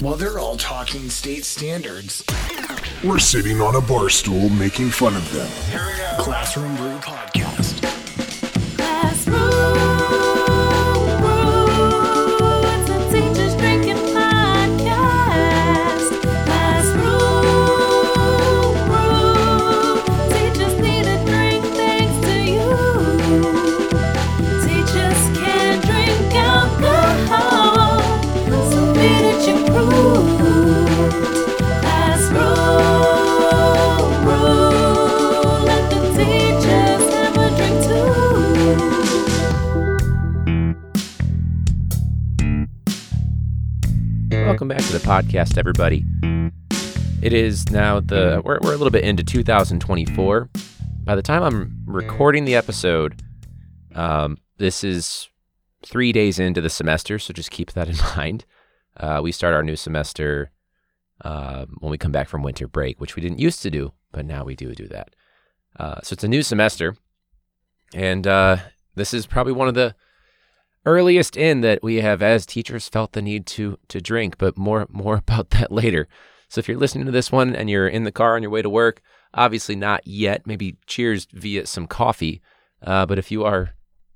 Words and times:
While 0.00 0.14
they're 0.16 0.38
all 0.38 0.56
talking 0.56 1.08
state 1.10 1.44
standards, 1.44 2.24
We're 3.04 3.18
sitting 3.18 3.60
on 3.60 3.76
a 3.76 3.80
bar 3.80 4.08
stool 4.08 4.48
making 4.50 4.90
fun 4.90 5.16
of 5.16 5.32
them. 5.32 5.48
Classroom 6.18 6.76
Brew 6.76 6.96
Podcast. 6.98 7.45
Welcome 44.56 44.68
back 44.68 44.84
to 44.84 44.92
the 44.92 45.06
podcast, 45.06 45.58
everybody. 45.58 46.02
It 47.20 47.34
is 47.34 47.70
now 47.70 48.00
the 48.00 48.40
we're, 48.42 48.58
we're 48.62 48.72
a 48.72 48.76
little 48.78 48.90
bit 48.90 49.04
into 49.04 49.22
2024. 49.22 50.48
By 51.04 51.14
the 51.14 51.20
time 51.20 51.42
I'm 51.42 51.82
recording 51.84 52.46
the 52.46 52.54
episode, 52.54 53.20
um, 53.94 54.38
this 54.56 54.82
is 54.82 55.28
three 55.84 56.10
days 56.10 56.38
into 56.38 56.62
the 56.62 56.70
semester, 56.70 57.18
so 57.18 57.34
just 57.34 57.50
keep 57.50 57.72
that 57.72 57.86
in 57.86 57.96
mind. 58.16 58.46
Uh, 58.96 59.20
we 59.22 59.30
start 59.30 59.52
our 59.52 59.62
new 59.62 59.76
semester 59.76 60.50
uh, 61.20 61.66
when 61.80 61.90
we 61.90 61.98
come 61.98 62.12
back 62.12 62.26
from 62.26 62.42
winter 62.42 62.66
break, 62.66 62.98
which 62.98 63.14
we 63.14 63.20
didn't 63.20 63.40
used 63.40 63.60
to 63.60 63.70
do, 63.70 63.92
but 64.10 64.24
now 64.24 64.42
we 64.42 64.56
do 64.56 64.74
do 64.74 64.88
that. 64.88 65.14
Uh, 65.78 66.00
so 66.02 66.14
it's 66.14 66.24
a 66.24 66.28
new 66.28 66.42
semester, 66.42 66.96
and 67.92 68.26
uh, 68.26 68.56
this 68.94 69.12
is 69.12 69.26
probably 69.26 69.52
one 69.52 69.68
of 69.68 69.74
the 69.74 69.94
earliest 70.86 71.36
in 71.36 71.60
that 71.60 71.82
we 71.82 71.96
have 71.96 72.22
as 72.22 72.46
teachers 72.46 72.88
felt 72.88 73.12
the 73.12 73.20
need 73.20 73.44
to 73.44 73.78
to 73.88 74.00
drink 74.00 74.38
but 74.38 74.56
more 74.56 74.86
more 74.90 75.16
about 75.26 75.50
that 75.50 75.70
later. 75.70 76.08
So 76.48 76.60
if 76.60 76.68
you're 76.68 76.78
listening 76.78 77.06
to 77.06 77.12
this 77.12 77.32
one 77.32 77.54
and 77.54 77.68
you're 77.68 77.88
in 77.88 78.04
the 78.04 78.12
car 78.12 78.36
on 78.36 78.42
your 78.42 78.50
way 78.50 78.62
to 78.62 78.70
work 78.70 79.02
obviously 79.34 79.76
not 79.76 80.06
yet 80.06 80.46
maybe 80.46 80.76
cheers 80.86 81.26
via 81.32 81.66
some 81.66 81.86
coffee. 81.86 82.40
Uh, 82.82 83.04
but 83.04 83.18
if 83.18 83.30
you 83.30 83.44
are 83.44 83.74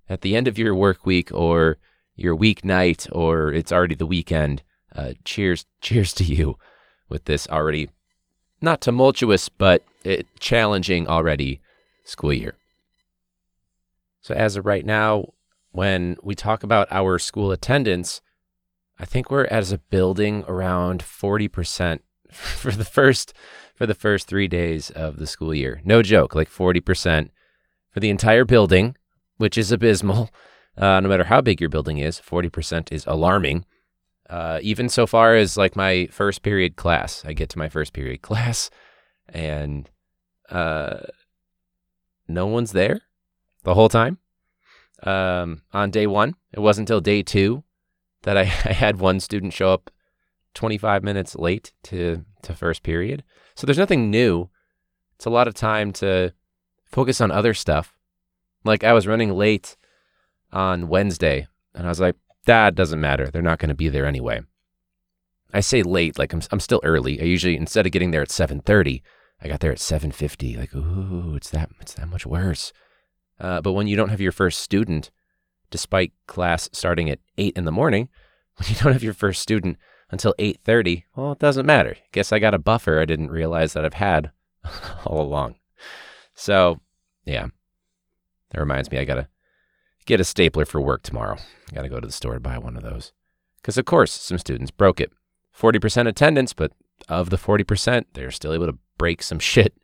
at 0.09 0.23
the 0.23 0.35
end 0.35 0.49
of 0.49 0.59
your 0.59 0.75
work 0.75 1.05
week 1.05 1.31
or 1.33 1.77
your 2.15 2.37
weeknight 2.37 3.09
or 3.13 3.53
it's 3.53 3.73
already 3.73 3.95
the 3.95 4.07
weekend 4.07 4.63
uh, 4.95 5.13
cheers 5.25 5.67
cheers 5.81 6.13
to 6.15 6.25
you 6.25 6.57
with 7.09 7.25
this 7.25 7.47
already 7.49 7.91
not 8.61 8.81
tumultuous 8.81 9.49
but 9.49 9.83
it, 10.05 10.27
challenging 10.39 11.07
already 11.09 11.61
school 12.05 12.33
year. 12.33 12.55
So 14.23 14.35
as 14.35 14.57
of 14.57 14.67
right 14.67 14.85
now 14.85 15.33
when 15.73 16.17
we 16.23 16.35
talk 16.35 16.63
about 16.63 16.89
our 16.91 17.19
school 17.19 17.53
attendance, 17.53 18.21
I 18.99 19.05
think 19.05 19.31
we're 19.31 19.47
as 19.47 19.73
a 19.73 19.79
building 19.79 20.45
around 20.47 21.03
40% 21.03 22.01
for 22.31 22.71
the 22.71 22.85
first 22.85 23.33
for 23.75 23.87
the 23.87 23.95
first 23.95 24.29
3 24.29 24.47
days 24.47 24.91
of 24.91 25.17
the 25.17 25.27
school 25.27 25.55
year. 25.55 25.81
No 25.87 26.03
joke, 26.03 26.35
like 26.35 26.51
40% 26.51 27.31
for 27.91 28.01
the 28.01 28.11
entire 28.11 28.45
building, 28.45 28.95
which 29.39 29.57
is 29.57 29.73
abysmal. 29.73 30.29
Uh, 30.77 31.01
no 31.01 31.09
matter 31.09 31.25
how 31.25 31.41
big 31.41 31.61
your 31.61 31.71
building 31.71 31.97
is, 31.99 32.21
40% 32.21 32.93
is 32.93 33.05
alarming. 33.07 33.65
Uh, 34.29 34.61
even 34.63 34.89
so 34.89 35.07
far 35.07 35.35
as 35.35 35.57
like 35.57 35.77
my 35.77 36.09
first 36.13 36.43
period 36.43 36.77
class, 36.77 37.25
I 37.25 37.33
get 37.33 37.49
to 37.51 37.59
my 37.59 37.69
first 37.69 37.93
period 37.95 38.21
class 38.23 38.71
and 39.29 39.89
uh, 40.51 40.99
no 42.29 42.47
one's 42.47 42.73
there 42.73 43.01
the 43.65 43.75
whole 43.75 43.89
time 43.89 44.19
um, 45.03 45.63
on 45.73 45.91
day 45.91 46.07
one. 46.07 46.35
It 46.53 46.61
wasn't 46.61 46.89
until 46.89 47.01
day 47.01 47.23
two 47.23 47.65
that 48.23 48.37
I, 48.37 48.43
I 48.65 48.73
had 48.73 48.99
one 48.99 49.21
student 49.21 49.53
show 49.53 49.73
up 49.73 49.91
25 50.55 51.03
minutes 51.03 51.37
late 51.37 51.73
to, 51.85 52.25
to 52.43 52.55
first 52.55 52.83
period. 52.83 53.25
So 53.55 53.67
there's 53.67 53.79
nothing 53.79 54.11
new. 54.11 54.49
It's 55.17 55.27
a 55.27 55.31
lot 55.31 55.49
of 55.49 55.55
time 55.55 55.93
to 55.95 56.33
focus 56.85 57.21
on 57.21 57.31
other 57.31 57.55
stuff. 57.55 57.95
Like 58.65 58.85
I 58.85 58.93
was 58.93 59.07
running 59.07 59.33
late 59.33 59.77
on 60.53 60.89
Wednesday, 60.89 61.47
and 61.75 61.87
I 61.87 61.89
was 61.89 62.01
like, 62.01 62.17
that 62.47 62.75
doesn't 62.75 63.01
matter. 63.01 63.27
They're 63.27 63.43
not 63.43 63.59
going 63.59 63.69
to 63.69 63.75
be 63.75 63.89
there 63.89 64.07
anyway. 64.07 64.41
I 65.53 65.61
say 65.61 65.83
late, 65.83 66.19
like 66.19 66.33
I'm, 66.33 66.43
I'm 66.51 66.61
still 66.61 66.81
early. 66.85 67.21
I 67.21 67.25
usually, 67.25 67.57
instead 67.57 67.87
of 67.87 67.93
getting 67.93 68.11
there 68.11 68.23
at 68.23 68.29
7.30, 68.29 69.03
I 69.43 69.49
got 69.49 69.61
there 69.61 69.73
at 69.73 69.79
7.50. 69.79 70.59
Like, 70.59 70.75
ooh, 70.75 71.35
it's 71.37 71.51
that, 71.51 71.71
it's 71.81 71.95
that 71.95 72.09
much 72.09 72.27
worse. 72.27 72.73
Uh, 73.41 73.61
but 73.61 73.73
when 73.73 73.87
you 73.87 73.97
don't 73.97 74.11
have 74.11 74.21
your 74.21 74.33
first 74.33 74.61
student, 74.61 75.11
despite 75.71 76.13
class 76.27 76.69
starting 76.73 77.09
at 77.09 77.21
eight 77.39 77.57
in 77.57 77.65
the 77.65 77.73
morning, 77.73 78.09
when 78.57 78.69
you 78.69 78.75
don't 78.77 78.93
have 78.93 79.03
your 79.03 79.15
first 79.15 79.41
student 79.41 79.79
until 80.11 80.35
eight 80.39 80.61
thirty, 80.65 81.07
well, 81.17 81.33
it 81.33 81.39
doesn't 81.39 81.67
matter. 81.67 81.97
Guess 82.13 82.33
I 82.33 82.39
got 82.39 82.55
a 82.55 82.59
buffer 82.59 83.01
I 83.01 83.05
didn't 83.05 83.31
realize 83.31 83.73
that 83.73 83.85
I've 83.85 83.95
had 83.95 84.31
all 85.07 85.21
along. 85.21 85.57
So, 86.35 86.81
yeah, 87.25 87.47
that 88.51 88.61
reminds 88.61 88.91
me, 88.91 88.99
I 88.99 89.05
gotta 89.05 89.29
get 90.07 90.21
a 90.21 90.25
stapler 90.25 90.65
for 90.65 90.81
work 90.81 91.03
tomorrow. 91.03 91.37
I 91.71 91.75
gotta 91.75 91.89
go 91.89 92.01
to 92.01 92.07
the 92.07 92.13
store 92.13 92.35
to 92.35 92.41
buy 92.41 92.59
one 92.59 92.77
of 92.77 92.83
those 92.83 93.13
because, 93.63 93.79
of 93.79 93.85
course, 93.85 94.13
some 94.13 94.39
students 94.39 94.71
broke 94.71 95.01
it. 95.01 95.13
Forty 95.53 95.79
percent 95.79 96.09
attendance, 96.09 96.53
but 96.53 96.73
of 97.09 97.31
the 97.31 97.39
forty 97.39 97.65
percent, 97.65 98.09
they're 98.13 98.31
still 98.31 98.53
able 98.53 98.67
to 98.67 98.79
break 98.99 99.23
some 99.23 99.39
shit, 99.41 99.75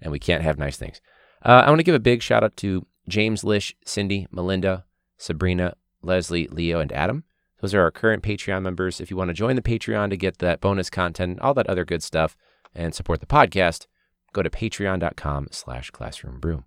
and 0.00 0.10
we 0.10 0.18
can't 0.18 0.42
have 0.42 0.58
nice 0.58 0.76
things. 0.76 1.00
Uh, 1.44 1.62
I 1.66 1.68
want 1.68 1.80
to 1.80 1.84
give 1.84 1.94
a 1.94 2.00
big 2.00 2.22
shout 2.22 2.42
out 2.42 2.56
to 2.58 2.86
James 3.08 3.44
Lish, 3.44 3.74
Cindy, 3.84 4.26
Melinda, 4.30 4.84
Sabrina, 5.18 5.74
Leslie, 6.02 6.48
Leo, 6.48 6.80
and 6.80 6.92
Adam. 6.92 7.24
Those 7.60 7.74
are 7.74 7.80
our 7.80 7.90
current 7.90 8.22
Patreon 8.22 8.62
members. 8.62 9.00
If 9.00 9.10
you 9.10 9.16
want 9.16 9.28
to 9.28 9.34
join 9.34 9.56
the 9.56 9.62
Patreon 9.62 10.10
to 10.10 10.16
get 10.16 10.38
that 10.38 10.60
bonus 10.60 10.90
content, 10.90 11.40
all 11.40 11.54
that 11.54 11.66
other 11.66 11.84
good 11.84 12.02
stuff, 12.02 12.36
and 12.74 12.94
support 12.94 13.20
the 13.20 13.26
podcast, 13.26 13.86
go 14.32 14.42
to 14.42 14.50
patreon.com 14.50 15.48
slash 15.50 15.90
classroombrew. 15.90 16.64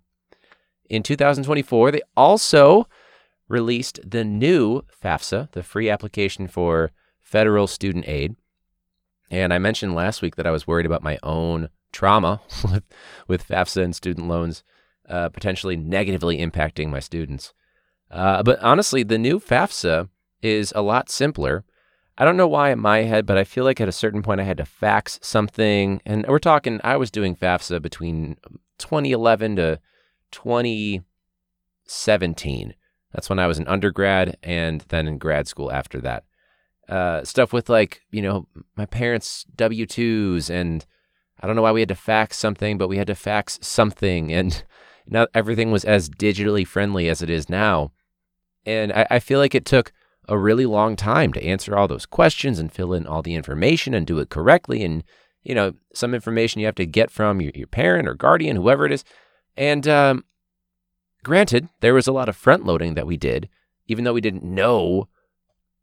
In 0.88 1.02
2024, 1.02 1.92
they 1.92 2.00
also 2.16 2.88
released 3.46 4.00
the 4.04 4.24
new 4.24 4.82
FAFSA, 5.02 5.52
the 5.52 5.62
free 5.62 5.90
application 5.90 6.48
for 6.48 6.92
federal 7.20 7.66
student 7.66 8.08
aid. 8.08 8.36
And 9.30 9.52
I 9.52 9.58
mentioned 9.58 9.94
last 9.94 10.22
week 10.22 10.36
that 10.36 10.46
I 10.46 10.50
was 10.50 10.66
worried 10.66 10.86
about 10.86 11.02
my 11.02 11.18
own 11.22 11.68
trauma 11.92 12.40
with, 12.64 12.84
with 13.26 13.46
FAFSA 13.46 13.84
and 13.84 13.94
student 13.94 14.28
loans 14.28 14.62
uh, 15.08 15.28
potentially 15.30 15.76
negatively 15.76 16.38
impacting 16.38 16.88
my 16.88 17.00
students. 17.00 17.52
Uh, 18.10 18.42
but 18.42 18.58
honestly, 18.60 19.02
the 19.02 19.18
new 19.18 19.38
FAFSA 19.38 20.08
is 20.42 20.72
a 20.74 20.82
lot 20.82 21.10
simpler. 21.10 21.64
I 22.16 22.24
don't 22.24 22.36
know 22.36 22.48
why 22.48 22.70
in 22.70 22.80
my 22.80 23.02
head, 23.02 23.26
but 23.26 23.38
I 23.38 23.44
feel 23.44 23.64
like 23.64 23.80
at 23.80 23.88
a 23.88 23.92
certain 23.92 24.22
point 24.22 24.40
I 24.40 24.44
had 24.44 24.56
to 24.58 24.64
fax 24.64 25.18
something. 25.22 26.00
And 26.04 26.26
we're 26.26 26.38
talking, 26.38 26.80
I 26.82 26.96
was 26.96 27.10
doing 27.10 27.36
FAFSA 27.36 27.80
between 27.80 28.36
2011 28.78 29.56
to 29.56 29.80
2017. 30.32 32.74
That's 33.12 33.30
when 33.30 33.38
I 33.38 33.46
was 33.46 33.58
an 33.58 33.68
undergrad 33.68 34.36
and 34.42 34.84
then 34.88 35.06
in 35.06 35.18
grad 35.18 35.46
school 35.46 35.70
after 35.70 36.00
that. 36.00 36.24
Uh, 36.88 37.22
stuff 37.22 37.52
with 37.52 37.68
like, 37.68 38.00
you 38.10 38.22
know, 38.22 38.48
my 38.76 38.86
parents' 38.86 39.44
W 39.54 39.86
2s 39.86 40.50
and 40.50 40.86
I 41.40 41.46
don't 41.46 41.54
know 41.54 41.62
why 41.62 41.72
we 41.72 41.80
had 41.80 41.88
to 41.90 41.94
fax 41.94 42.36
something, 42.36 42.78
but 42.78 42.88
we 42.88 42.96
had 42.96 43.06
to 43.06 43.14
fax 43.14 43.60
something. 43.62 44.32
And 44.32 44.64
now 45.08 45.26
everything 45.34 45.70
was 45.70 45.84
as 45.84 46.08
digitally 46.08 46.66
friendly 46.66 47.08
as 47.08 47.22
it 47.22 47.30
is 47.30 47.48
now. 47.48 47.92
And 48.64 48.92
I, 48.92 49.06
I 49.12 49.18
feel 49.18 49.38
like 49.38 49.54
it 49.54 49.64
took 49.64 49.92
a 50.28 50.38
really 50.38 50.66
long 50.66 50.94
time 50.94 51.32
to 51.32 51.42
answer 51.42 51.76
all 51.76 51.88
those 51.88 52.06
questions 52.06 52.58
and 52.58 52.72
fill 52.72 52.92
in 52.92 53.06
all 53.06 53.22
the 53.22 53.34
information 53.34 53.94
and 53.94 54.06
do 54.06 54.18
it 54.18 54.28
correctly. 54.28 54.84
And, 54.84 55.02
you 55.42 55.54
know, 55.54 55.72
some 55.94 56.14
information 56.14 56.60
you 56.60 56.66
have 56.66 56.74
to 56.76 56.86
get 56.86 57.10
from 57.10 57.40
your, 57.40 57.52
your 57.54 57.66
parent 57.66 58.06
or 58.06 58.14
guardian, 58.14 58.56
whoever 58.56 58.84
it 58.84 58.92
is. 58.92 59.04
And 59.56 59.88
um, 59.88 60.24
granted, 61.24 61.68
there 61.80 61.94
was 61.94 62.06
a 62.06 62.12
lot 62.12 62.28
of 62.28 62.36
front 62.36 62.66
loading 62.66 62.94
that 62.94 63.06
we 63.06 63.16
did, 63.16 63.48
even 63.86 64.04
though 64.04 64.12
we 64.12 64.20
didn't 64.20 64.44
know 64.44 65.08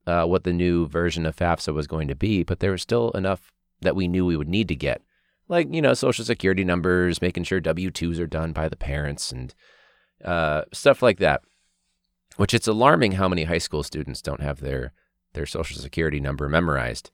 uh, 0.05 0.25
what 0.25 0.43
the 0.43 0.53
new 0.53 0.87
version 0.87 1.25
of 1.25 1.35
FAFSA 1.35 1.73
was 1.73 1.87
going 1.87 2.07
to 2.07 2.15
be, 2.15 2.43
but 2.43 2.59
there 2.59 2.71
was 2.71 2.83
still 2.83 3.09
enough 3.11 3.51
that 3.81 3.95
we 3.95 4.07
knew 4.07 4.25
we 4.25 4.37
would 4.37 4.47
need 4.47 4.67
to 4.67 4.75
get 4.75 5.01
like 5.47 5.67
you 5.73 5.81
know 5.81 5.93
social 5.93 6.25
security 6.25 6.63
numbers 6.63 7.21
making 7.21 7.43
sure 7.43 7.61
w2s 7.61 8.19
are 8.19 8.27
done 8.27 8.51
by 8.51 8.67
the 8.69 8.75
parents 8.75 9.31
and 9.31 9.53
uh, 10.23 10.63
stuff 10.73 11.01
like 11.01 11.19
that 11.19 11.41
which 12.37 12.53
it's 12.53 12.67
alarming 12.67 13.13
how 13.13 13.27
many 13.27 13.43
high 13.43 13.57
school 13.57 13.83
students 13.83 14.21
don't 14.21 14.41
have 14.41 14.59
their 14.61 14.93
their 15.33 15.45
social 15.45 15.77
security 15.79 16.19
number 16.19 16.47
memorized 16.47 17.11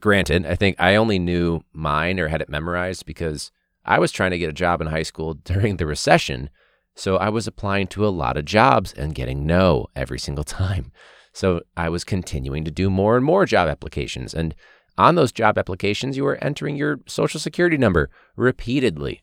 granted 0.00 0.46
i 0.46 0.54
think 0.54 0.76
i 0.78 0.94
only 0.94 1.18
knew 1.18 1.60
mine 1.72 2.18
or 2.18 2.28
had 2.28 2.40
it 2.40 2.48
memorized 2.48 3.04
because 3.06 3.52
i 3.84 3.98
was 3.98 4.12
trying 4.12 4.30
to 4.30 4.38
get 4.38 4.50
a 4.50 4.54
job 4.54 4.80
in 4.80 4.88
high 4.88 5.02
school 5.02 5.34
during 5.44 5.76
the 5.76 5.86
recession 5.86 6.50
so 6.94 7.16
i 7.16 7.28
was 7.28 7.46
applying 7.46 7.86
to 7.86 8.06
a 8.06 8.08
lot 8.08 8.36
of 8.36 8.44
jobs 8.44 8.92
and 8.94 9.14
getting 9.14 9.46
no 9.46 9.86
every 9.94 10.18
single 10.18 10.44
time 10.62 10.90
So 11.32 11.62
I 11.76 11.88
was 11.88 12.04
continuing 12.04 12.64
to 12.64 12.70
do 12.70 12.90
more 12.90 13.16
and 13.16 13.24
more 13.24 13.46
job 13.46 13.68
applications. 13.68 14.34
And 14.34 14.54
on 15.00 15.14
those 15.14 15.32
job 15.32 15.56
applications, 15.56 16.16
you 16.16 16.24
were 16.24 16.42
entering 16.44 16.76
your 16.76 17.00
social 17.06 17.40
security 17.40 17.78
number 17.78 18.10
repeatedly. 18.36 19.22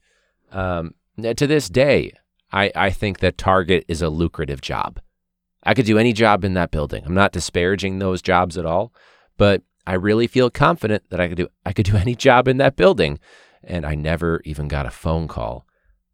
Um, 0.51 0.95
to 1.21 1.47
this 1.47 1.69
day, 1.69 2.13
I, 2.51 2.71
I 2.75 2.89
think 2.89 3.19
that 3.19 3.37
Target 3.37 3.85
is 3.87 4.01
a 4.01 4.09
lucrative 4.09 4.61
job. 4.61 4.99
I 5.63 5.73
could 5.73 5.85
do 5.85 5.97
any 5.97 6.13
job 6.13 6.43
in 6.43 6.53
that 6.53 6.71
building. 6.71 7.03
I'm 7.05 7.13
not 7.13 7.31
disparaging 7.31 7.99
those 7.99 8.21
jobs 8.21 8.57
at 8.57 8.65
all, 8.65 8.93
but 9.37 9.61
I 9.85 9.93
really 9.93 10.27
feel 10.27 10.49
confident 10.49 11.03
that 11.09 11.19
I 11.19 11.27
could 11.27 11.37
do 11.37 11.47
I 11.65 11.73
could 11.73 11.85
do 11.85 11.95
any 11.97 12.15
job 12.15 12.47
in 12.47 12.57
that 12.57 12.75
building, 12.75 13.19
and 13.63 13.85
I 13.85 13.95
never 13.95 14.41
even 14.45 14.67
got 14.67 14.85
a 14.85 14.91
phone 14.91 15.27
call. 15.27 15.65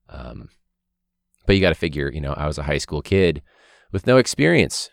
Um, 0.09 0.49
but 1.45 1.55
you 1.55 1.61
got 1.61 1.69
to 1.69 1.75
figure, 1.75 2.11
you 2.11 2.21
know, 2.21 2.33
I 2.33 2.47
was 2.47 2.57
a 2.57 2.63
high 2.63 2.77
school 2.77 3.01
kid 3.01 3.41
with 3.91 4.07
no 4.07 4.17
experience. 4.17 4.89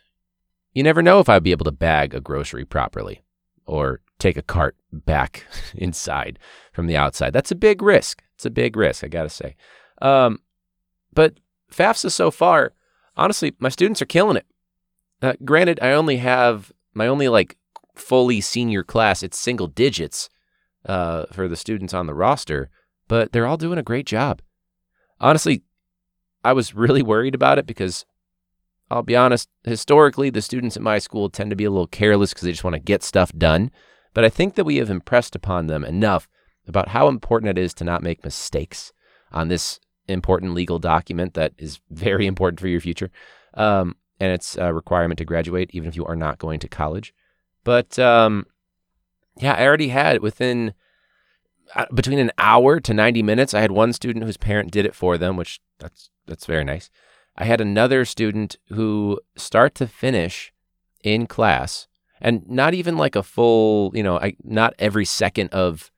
You 0.72 0.82
never 0.82 1.02
know 1.02 1.20
if 1.20 1.28
I'd 1.28 1.42
be 1.42 1.52
able 1.52 1.64
to 1.64 1.72
bag 1.72 2.14
a 2.14 2.20
grocery 2.20 2.64
properly 2.64 3.22
or 3.70 4.00
take 4.18 4.36
a 4.36 4.42
cart 4.42 4.76
back 4.92 5.46
inside 5.74 6.38
from 6.72 6.86
the 6.86 6.96
outside. 6.96 7.32
That's 7.32 7.52
a 7.52 7.56
big 7.56 7.80
risk. 7.80 8.22
It's 8.34 8.44
a 8.44 8.50
big 8.50 8.76
risk, 8.76 9.04
I 9.04 9.08
got 9.08 9.22
to 9.22 9.30
say. 9.30 9.56
Um, 10.02 10.40
but 11.12 11.38
FAFSA 11.72 12.10
so 12.10 12.30
far, 12.30 12.72
honestly, 13.16 13.54
my 13.58 13.68
students 13.68 14.02
are 14.02 14.06
killing 14.06 14.36
it. 14.36 14.46
Uh, 15.22 15.34
granted, 15.44 15.78
I 15.80 15.92
only 15.92 16.16
have 16.16 16.72
my 16.94 17.06
only 17.06 17.28
like 17.28 17.56
fully 17.94 18.40
senior 18.40 18.82
class. 18.82 19.22
It's 19.22 19.38
single 19.38 19.66
digits 19.66 20.28
uh, 20.86 21.26
for 21.32 21.46
the 21.46 21.56
students 21.56 21.94
on 21.94 22.06
the 22.06 22.14
roster, 22.14 22.70
but 23.08 23.32
they're 23.32 23.46
all 23.46 23.56
doing 23.56 23.78
a 23.78 23.82
great 23.82 24.06
job. 24.06 24.40
Honestly, 25.20 25.62
I 26.42 26.54
was 26.54 26.74
really 26.74 27.02
worried 27.02 27.34
about 27.34 27.58
it 27.58 27.66
because 27.66 28.06
I'll 28.90 29.02
be 29.02 29.16
honest, 29.16 29.48
historically, 29.64 30.30
the 30.30 30.42
students 30.42 30.76
at 30.76 30.82
my 30.82 30.98
school 30.98 31.30
tend 31.30 31.50
to 31.50 31.56
be 31.56 31.64
a 31.64 31.70
little 31.70 31.86
careless 31.86 32.30
because 32.30 32.44
they 32.44 32.50
just 32.50 32.64
want 32.64 32.74
to 32.74 32.80
get 32.80 33.02
stuff 33.02 33.32
done. 33.36 33.70
But 34.14 34.24
I 34.24 34.28
think 34.28 34.56
that 34.56 34.64
we 34.64 34.76
have 34.76 34.90
impressed 34.90 35.36
upon 35.36 35.66
them 35.68 35.84
enough 35.84 36.28
about 36.66 36.88
how 36.88 37.08
important 37.08 37.56
it 37.56 37.62
is 37.62 37.72
to 37.74 37.84
not 37.84 38.02
make 38.02 38.24
mistakes 38.24 38.92
on 39.30 39.48
this 39.48 39.78
important 40.08 40.54
legal 40.54 40.78
document 40.78 41.34
that 41.34 41.52
is 41.56 41.80
very 41.90 42.26
important 42.26 42.60
for 42.60 42.68
your 42.68 42.80
future. 42.80 43.10
Um, 43.54 43.96
and 44.18 44.32
it's 44.32 44.56
a 44.56 44.74
requirement 44.74 45.18
to 45.18 45.24
graduate, 45.24 45.70
even 45.72 45.88
if 45.88 45.96
you 45.96 46.04
are 46.04 46.16
not 46.16 46.38
going 46.38 46.60
to 46.60 46.68
college. 46.68 47.14
But 47.64 47.98
um, 47.98 48.46
yeah, 49.38 49.54
I 49.54 49.64
already 49.64 49.88
had 49.88 50.20
within 50.20 50.74
uh, 51.74 51.86
between 51.94 52.18
an 52.18 52.32
hour 52.36 52.80
to 52.80 52.92
90 52.92 53.22
minutes. 53.22 53.54
I 53.54 53.60
had 53.60 53.70
one 53.70 53.92
student 53.92 54.24
whose 54.24 54.36
parent 54.36 54.72
did 54.72 54.84
it 54.84 54.94
for 54.94 55.16
them, 55.16 55.36
which 55.36 55.60
that's 55.78 56.10
that's 56.26 56.46
very 56.46 56.64
nice. 56.64 56.90
I 57.40 57.44
had 57.44 57.60
another 57.60 58.04
student 58.04 58.56
who 58.68 59.18
start 59.34 59.74
to 59.76 59.86
finish 59.86 60.52
in 61.02 61.26
class 61.26 61.88
and 62.20 62.46
not 62.46 62.74
even 62.74 62.98
like 62.98 63.16
a 63.16 63.22
full, 63.22 63.90
you 63.94 64.02
know, 64.02 64.18
I 64.18 64.34
not 64.44 64.74
every 64.78 65.06
second 65.06 65.48
of 65.48 65.90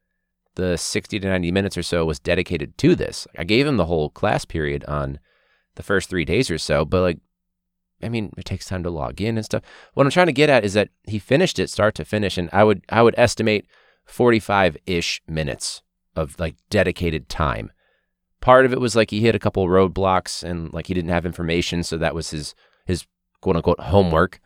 the 0.54 0.78
60 0.78 1.18
to 1.18 1.28
90 1.28 1.50
minutes 1.50 1.76
or 1.76 1.82
so 1.82 2.04
was 2.04 2.20
dedicated 2.20 2.78
to 2.78 2.94
this. 2.94 3.26
I 3.36 3.42
gave 3.42 3.66
him 3.66 3.76
the 3.76 3.86
whole 3.86 4.08
class 4.08 4.44
period 4.44 4.84
on 4.84 5.18
the 5.74 5.82
first 5.82 6.08
3 6.10 6.24
days 6.24 6.48
or 6.48 6.58
so, 6.58 6.84
but 6.84 7.00
like 7.00 7.18
I 8.04 8.08
mean, 8.08 8.32
it 8.36 8.44
takes 8.44 8.66
time 8.66 8.84
to 8.84 8.90
log 8.90 9.20
in 9.20 9.36
and 9.36 9.44
stuff. 9.44 9.62
What 9.94 10.06
I'm 10.06 10.10
trying 10.10 10.26
to 10.26 10.32
get 10.32 10.50
at 10.50 10.64
is 10.64 10.74
that 10.74 10.90
he 11.04 11.18
finished 11.18 11.58
it 11.58 11.70
start 11.70 11.96
to 11.96 12.04
finish, 12.04 12.38
and 12.38 12.50
I 12.52 12.62
would 12.62 12.84
I 12.88 13.02
would 13.02 13.14
estimate 13.18 13.66
45 14.04 14.76
ish 14.86 15.22
minutes 15.26 15.82
of 16.14 16.38
like 16.38 16.54
dedicated 16.70 17.28
time. 17.28 17.72
Part 18.42 18.66
of 18.66 18.72
it 18.72 18.80
was 18.80 18.94
like 18.94 19.10
he 19.10 19.20
hit 19.20 19.34
a 19.34 19.38
couple 19.38 19.66
roadblocks 19.68 20.42
and 20.42 20.70
like 20.74 20.88
he 20.88 20.94
didn't 20.94 21.10
have 21.10 21.24
information, 21.24 21.82
so 21.82 21.96
that 21.96 22.14
was 22.14 22.30
his 22.30 22.54
his 22.84 23.06
quote 23.40 23.56
unquote 23.56 23.80
homework 23.80 24.40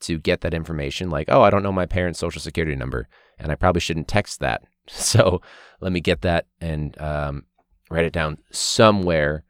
to 0.00 0.18
get 0.18 0.42
that 0.42 0.54
information. 0.54 1.10
Like, 1.10 1.28
oh, 1.28 1.42
I 1.42 1.50
don't 1.50 1.62
know 1.62 1.72
my 1.72 1.86
parents' 1.86 2.20
social 2.20 2.40
security 2.40 2.76
number, 2.76 3.08
and 3.38 3.50
I 3.50 3.56
probably 3.56 3.80
shouldn't 3.80 4.06
text 4.06 4.38
that. 4.40 4.62
So 4.90 5.42
let 5.80 5.92
me 5.92 6.00
get 6.00 6.22
that 6.22 6.46
and 6.62 6.98
um, 6.98 7.44
write 7.90 8.06
it 8.06 8.12
down 8.12 8.38
somewhere 8.50 9.44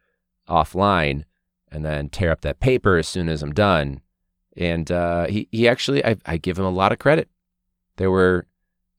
offline 0.49 1.23
and 1.71 1.85
then 1.85 2.09
tear 2.09 2.33
up 2.33 2.41
that 2.41 2.59
paper 2.59 2.97
as 2.97 3.07
soon 3.07 3.29
as 3.29 3.41
I'm 3.41 3.53
done. 3.53 4.01
And 4.57 4.91
uh, 4.91 5.27
he 5.29 5.49
he 5.53 5.69
actually 5.69 6.05
I, 6.05 6.17
I 6.27 6.39
give 6.39 6.59
him 6.59 6.65
a 6.65 6.71
lot 6.71 6.91
of 6.91 6.99
credit. 6.99 7.29
There 7.99 8.11
were 8.11 8.47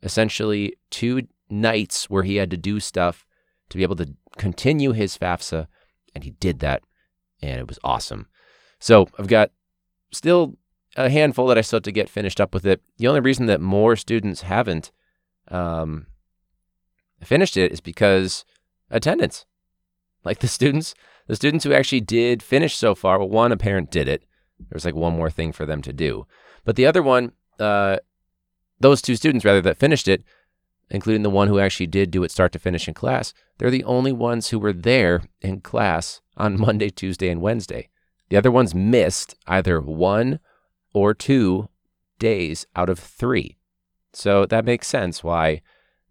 essentially 0.01 0.77
two 0.89 1.27
nights 1.49 2.09
where 2.09 2.23
he 2.23 2.37
had 2.37 2.51
to 2.51 2.57
do 2.57 2.79
stuff 2.79 3.25
to 3.69 3.77
be 3.77 3.83
able 3.83 3.95
to 3.97 4.13
continue 4.37 4.91
his 4.91 5.17
FAFSA, 5.17 5.67
and 6.15 6.23
he 6.23 6.31
did 6.31 6.59
that, 6.59 6.83
and 7.41 7.59
it 7.59 7.67
was 7.67 7.79
awesome. 7.83 8.27
So 8.79 9.07
I've 9.17 9.27
got 9.27 9.51
still 10.11 10.57
a 10.95 11.09
handful 11.09 11.47
that 11.47 11.57
I 11.57 11.61
still 11.61 11.77
have 11.77 11.83
to 11.83 11.91
get 11.91 12.09
finished 12.09 12.41
up 12.41 12.53
with 12.53 12.65
it. 12.65 12.81
The 12.97 13.07
only 13.07 13.19
reason 13.19 13.45
that 13.45 13.61
more 13.61 13.95
students 13.95 14.41
haven't 14.41 14.91
um, 15.49 16.07
finished 17.23 17.57
it 17.57 17.71
is 17.71 17.81
because 17.81 18.45
attendance. 18.89 19.45
Like 20.23 20.39
the 20.39 20.47
students 20.47 20.95
the 21.29 21.35
students 21.35 21.63
who 21.63 21.73
actually 21.73 22.01
did 22.01 22.41
finish 22.41 22.75
so 22.75 22.95
far, 22.95 23.19
well, 23.19 23.29
one, 23.29 23.55
parent 23.59 23.91
did 23.91 24.07
it. 24.07 24.23
There 24.59 24.73
was 24.73 24.83
like 24.83 24.95
one 24.95 25.15
more 25.15 25.29
thing 25.29 25.51
for 25.51 25.63
them 25.63 25.83
to 25.83 25.93
do. 25.93 26.25
But 26.65 26.75
the 26.75 26.87
other 26.87 27.03
one, 27.03 27.33
uh, 27.59 27.97
those 28.79 28.99
two 28.99 29.15
students, 29.15 29.45
rather, 29.45 29.61
that 29.61 29.77
finished 29.77 30.07
it, 30.07 30.23
including 30.89 31.23
the 31.23 31.29
one 31.29 31.47
who 31.47 31.59
actually 31.59 31.87
did 31.87 32.11
do 32.11 32.23
it 32.23 32.31
start 32.31 32.51
to 32.53 32.59
finish 32.59 32.87
in 32.87 32.93
class, 32.93 33.33
they're 33.57 33.69
the 33.69 33.83
only 33.83 34.11
ones 34.11 34.49
who 34.49 34.59
were 34.59 34.73
there 34.73 35.23
in 35.41 35.61
class 35.61 36.21
on 36.37 36.59
Monday, 36.59 36.89
Tuesday, 36.89 37.29
and 37.29 37.41
Wednesday. 37.41 37.89
The 38.29 38.37
other 38.37 38.51
ones 38.51 38.75
missed 38.75 39.35
either 39.47 39.81
one 39.81 40.39
or 40.93 41.13
two 41.13 41.69
days 42.19 42.67
out 42.75 42.89
of 42.89 42.99
three. 42.99 43.57
So 44.13 44.45
that 44.45 44.65
makes 44.65 44.87
sense 44.87 45.23
why 45.23 45.61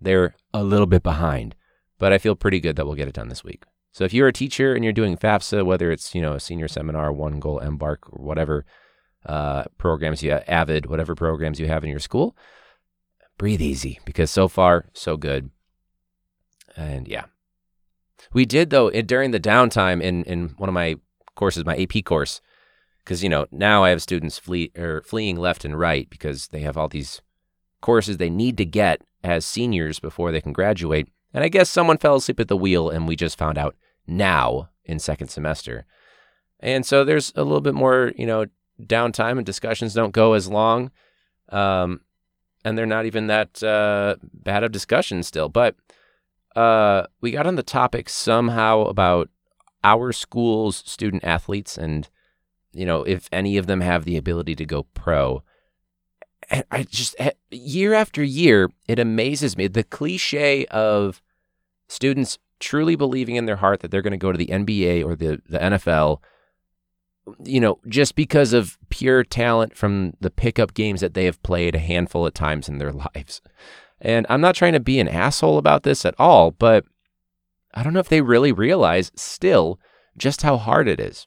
they're 0.00 0.34
a 0.52 0.62
little 0.62 0.86
bit 0.86 1.02
behind. 1.02 1.54
But 1.98 2.12
I 2.12 2.18
feel 2.18 2.36
pretty 2.36 2.60
good 2.60 2.76
that 2.76 2.86
we'll 2.86 2.94
get 2.94 3.08
it 3.08 3.14
done 3.14 3.28
this 3.28 3.44
week. 3.44 3.64
So 3.92 4.04
if 4.04 4.14
you're 4.14 4.28
a 4.28 4.32
teacher 4.32 4.74
and 4.74 4.84
you're 4.84 4.92
doing 4.92 5.16
FAFSA, 5.16 5.64
whether 5.64 5.90
it's 5.90 6.14
you 6.14 6.22
know 6.22 6.34
a 6.34 6.40
senior 6.40 6.68
seminar, 6.68 7.12
One 7.12 7.40
Goal, 7.40 7.58
Embark, 7.58 8.08
or 8.12 8.24
whatever 8.24 8.64
uh, 9.26 9.64
programs 9.76 10.22
you 10.22 10.30
have, 10.30 10.44
Avid, 10.46 10.86
whatever 10.86 11.14
programs 11.14 11.58
you 11.58 11.66
have 11.66 11.82
in 11.82 11.90
your 11.90 11.98
school, 11.98 12.36
breathe 13.38 13.62
easy 13.62 14.00
because 14.04 14.30
so 14.30 14.48
far 14.48 14.86
so 14.92 15.16
good. 15.16 15.50
And 16.76 17.08
yeah, 17.08 17.24
we 18.32 18.44
did 18.44 18.70
though 18.70 18.90
during 18.90 19.30
the 19.30 19.40
downtime 19.40 20.02
in 20.02 20.24
in 20.24 20.50
one 20.58 20.68
of 20.68 20.74
my 20.74 20.96
courses, 21.34 21.64
my 21.64 21.76
AP 21.76 22.04
course, 22.04 22.40
because 22.98 23.22
you 23.22 23.28
know 23.28 23.46
now 23.50 23.84
I 23.84 23.90
have 23.90 24.02
students 24.02 24.38
flee 24.38 24.70
or 24.76 25.02
fleeing 25.02 25.36
left 25.36 25.64
and 25.64 25.78
right 25.78 26.10
because 26.10 26.48
they 26.48 26.60
have 26.60 26.76
all 26.76 26.88
these 26.88 27.22
courses 27.80 28.16
they 28.16 28.30
need 28.30 28.56
to 28.58 28.64
get 28.64 29.02
as 29.22 29.44
seniors 29.44 30.00
before 30.00 30.30
they 30.32 30.40
can 30.40 30.52
graduate. 30.52 31.08
And 31.32 31.44
I 31.44 31.48
guess 31.48 31.70
someone 31.70 31.98
fell 31.98 32.16
asleep 32.16 32.40
at 32.40 32.48
the 32.48 32.56
wheel 32.56 32.90
and 32.90 33.06
we 33.06 33.16
just 33.16 33.38
found 33.38 33.58
out 33.58 33.76
now 34.06 34.70
in 34.84 34.98
second 34.98 35.28
semester. 35.28 35.86
And 36.60 36.84
so 36.84 37.04
there's 37.04 37.32
a 37.36 37.44
little 37.44 37.60
bit 37.60 37.74
more, 37.74 38.12
you 38.16 38.26
know, 38.26 38.46
downtime 38.82 39.36
and 39.36 39.46
discussions 39.46 39.94
don't 39.94 40.12
go 40.12 40.32
as 40.32 40.48
long. 40.48 40.90
Um, 41.50 42.00
and 42.68 42.76
they're 42.76 42.86
not 42.86 43.06
even 43.06 43.26
that 43.28 43.62
uh, 43.62 44.16
bad 44.22 44.62
of 44.62 44.72
discussion 44.72 45.22
still. 45.22 45.48
But 45.48 45.74
uh, 46.54 47.06
we 47.20 47.30
got 47.30 47.46
on 47.46 47.56
the 47.56 47.62
topic 47.62 48.08
somehow 48.08 48.82
about 48.82 49.30
our 49.82 50.12
school's 50.12 50.76
student 50.76 51.24
athletes 51.24 51.78
and, 51.78 52.08
you 52.72 52.84
know, 52.84 53.02
if 53.04 53.28
any 53.32 53.56
of 53.56 53.66
them 53.66 53.80
have 53.80 54.04
the 54.04 54.16
ability 54.16 54.54
to 54.56 54.66
go 54.66 54.82
pro. 54.94 55.42
And 56.50 56.64
I 56.70 56.82
just, 56.82 57.14
eh, 57.18 57.32
year 57.50 57.94
after 57.94 58.22
year, 58.22 58.70
it 58.86 58.98
amazes 58.98 59.56
me 59.56 59.66
the 59.66 59.84
cliche 59.84 60.66
of 60.66 61.22
students 61.88 62.38
truly 62.60 62.96
believing 62.96 63.36
in 63.36 63.46
their 63.46 63.56
heart 63.56 63.80
that 63.80 63.90
they're 63.90 64.02
going 64.02 64.10
to 64.12 64.16
go 64.16 64.32
to 64.32 64.38
the 64.38 64.46
NBA 64.46 65.04
or 65.04 65.14
the, 65.14 65.40
the 65.48 65.58
NFL, 65.58 66.18
you 67.44 67.60
know, 67.60 67.78
just 67.88 68.14
because 68.14 68.52
of 68.52 68.78
pure 68.90 69.24
talent 69.24 69.76
from 69.76 70.14
the 70.20 70.30
pickup 70.30 70.74
games 70.74 71.00
that 71.00 71.14
they 71.14 71.24
have 71.24 71.42
played 71.42 71.74
a 71.74 71.80
handful 71.80 72.26
of 72.26 72.34
times 72.34 72.68
in 72.68 72.78
their 72.78 72.92
lives. 73.14 73.40
And 74.00 74.26
I'm 74.28 74.40
not 74.40 74.54
trying 74.54 74.74
to 74.74 74.80
be 74.80 75.00
an 75.00 75.08
asshole 75.08 75.58
about 75.58 75.82
this 75.82 76.04
at 76.04 76.14
all, 76.18 76.52
but 76.52 76.84
I 77.74 77.82
don't 77.82 77.92
know 77.92 78.00
if 78.00 78.08
they 78.08 78.20
really 78.20 78.52
realize 78.52 79.10
still 79.14 79.78
just 80.16 80.42
how 80.42 80.56
hard 80.56 80.88
it 80.88 81.00
is. 81.00 81.26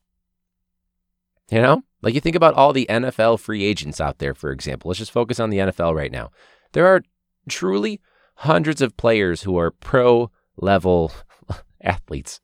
You 1.49 1.61
know, 1.61 1.83
like 2.01 2.13
you 2.13 2.21
think 2.21 2.35
about 2.35 2.53
all 2.53 2.71
the 2.71 2.87
NFL 2.89 3.39
free 3.39 3.63
agents 3.63 3.99
out 3.99 4.19
there, 4.19 4.33
for 4.33 4.51
example. 4.51 4.89
Let's 4.89 4.99
just 4.99 5.11
focus 5.11 5.39
on 5.39 5.49
the 5.49 5.57
NFL 5.57 5.93
right 5.93 6.11
now. 6.11 6.31
There 6.71 6.87
are 6.87 7.03
truly 7.49 7.99
hundreds 8.35 8.81
of 8.81 8.97
players 8.97 9.41
who 9.41 9.57
are 9.57 9.71
pro 9.71 10.31
level 10.57 11.11
athletes, 11.81 12.39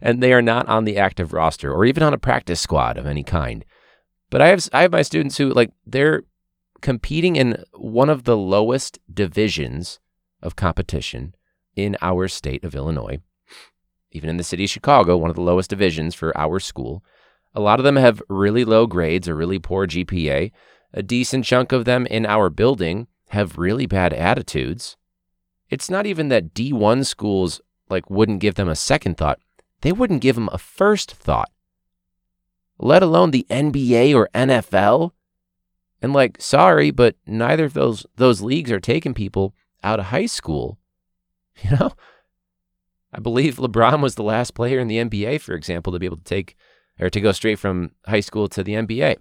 and 0.00 0.22
they 0.22 0.32
are 0.32 0.42
not 0.42 0.68
on 0.68 0.84
the 0.84 0.98
active 0.98 1.32
roster 1.32 1.72
or 1.72 1.84
even 1.84 2.02
on 2.02 2.14
a 2.14 2.18
practice 2.18 2.60
squad 2.60 2.96
of 2.96 3.06
any 3.06 3.22
kind. 3.22 3.64
But 4.30 4.42
I 4.42 4.48
have 4.48 4.68
I 4.72 4.82
have 4.82 4.92
my 4.92 5.02
students 5.02 5.38
who 5.38 5.50
like 5.50 5.72
they're 5.86 6.22
competing 6.80 7.36
in 7.36 7.64
one 7.74 8.10
of 8.10 8.24
the 8.24 8.36
lowest 8.36 8.98
divisions 9.12 9.98
of 10.42 10.56
competition 10.56 11.34
in 11.74 11.96
our 12.00 12.28
state 12.28 12.64
of 12.64 12.74
Illinois. 12.74 13.18
Even 14.10 14.30
in 14.30 14.36
the 14.36 14.44
city 14.44 14.64
of 14.64 14.70
Chicago, 14.70 15.16
one 15.16 15.30
of 15.30 15.36
the 15.36 15.42
lowest 15.42 15.70
divisions 15.70 16.14
for 16.14 16.36
our 16.36 16.58
school. 16.58 17.04
A 17.54 17.60
lot 17.60 17.80
of 17.80 17.84
them 17.84 17.96
have 17.96 18.22
really 18.28 18.64
low 18.64 18.86
grades 18.86 19.28
or 19.28 19.34
really 19.34 19.58
poor 19.58 19.86
GPA. 19.86 20.52
a 20.94 21.02
decent 21.02 21.44
chunk 21.44 21.70
of 21.72 21.84
them 21.84 22.06
in 22.06 22.24
our 22.24 22.48
building 22.48 23.08
have 23.28 23.58
really 23.58 23.84
bad 23.86 24.14
attitudes. 24.14 24.96
It's 25.68 25.90
not 25.90 26.06
even 26.06 26.28
that 26.28 26.54
D1 26.54 27.04
schools 27.04 27.60
like 27.90 28.08
wouldn't 28.08 28.40
give 28.40 28.54
them 28.54 28.68
a 28.68 28.76
second 28.76 29.16
thought. 29.16 29.38
They 29.80 29.92
wouldn't 29.92 30.22
give 30.22 30.36
him 30.36 30.48
a 30.52 30.58
first 30.58 31.12
thought. 31.12 31.50
Let 32.78 33.02
alone 33.02 33.30
the 33.30 33.46
NBA 33.50 34.14
or 34.14 34.28
NFL. 34.34 35.12
And 36.00 36.12
like, 36.12 36.40
sorry, 36.40 36.90
but 36.90 37.16
neither 37.26 37.64
of 37.64 37.74
those 37.74 38.06
those 38.16 38.40
leagues 38.40 38.70
are 38.70 38.80
taking 38.80 39.14
people 39.14 39.54
out 39.82 39.98
of 39.98 40.06
high 40.06 40.26
school. 40.26 40.78
You 41.64 41.76
know? 41.76 41.92
I 43.12 43.18
believe 43.18 43.56
LeBron 43.56 44.00
was 44.00 44.14
the 44.14 44.22
last 44.22 44.54
player 44.54 44.78
in 44.78 44.86
the 44.86 44.98
NBA, 44.98 45.40
for 45.40 45.54
example, 45.54 45.92
to 45.92 45.98
be 45.98 46.06
able 46.06 46.18
to 46.18 46.22
take 46.22 46.56
or 47.00 47.10
to 47.10 47.20
go 47.20 47.32
straight 47.32 47.58
from 47.58 47.92
high 48.06 48.20
school 48.20 48.48
to 48.48 48.62
the 48.62 48.74
NBA. 48.74 49.16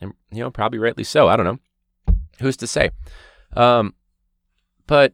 And 0.00 0.14
you 0.30 0.40
know, 0.40 0.50
probably 0.50 0.78
rightly 0.78 1.04
so. 1.04 1.28
I 1.28 1.36
don't 1.36 1.44
know. 1.44 2.14
Who's 2.40 2.56
to 2.58 2.66
say? 2.66 2.90
Um, 3.54 3.94
but 4.86 5.12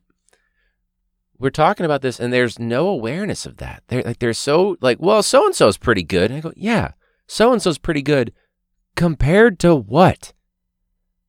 we're 1.39 1.51
talking 1.51 1.87
about 1.87 2.03
this, 2.03 2.19
and 2.19 2.33
there's 2.33 2.59
no 2.59 2.89
awareness 2.89 3.47
of 3.47 3.59
that. 3.59 3.83
They're 3.89 4.03
like 4.03 4.19
they're 4.19 4.33
so 4.33 4.77
like, 4.81 4.99
well, 5.01 5.23
so 5.23 5.47
and 5.47 5.55
so's 5.55 5.77
pretty 5.77 6.03
good. 6.03 6.31
And 6.31 6.39
I 6.39 6.41
go, 6.41 6.53
yeah, 6.57 6.93
so 7.27 7.53
and 7.53 7.61
so's 7.61 7.79
pretty 7.79 8.03
good 8.03 8.33
compared 8.95 9.59
to 9.61 9.75
what? 9.75 10.33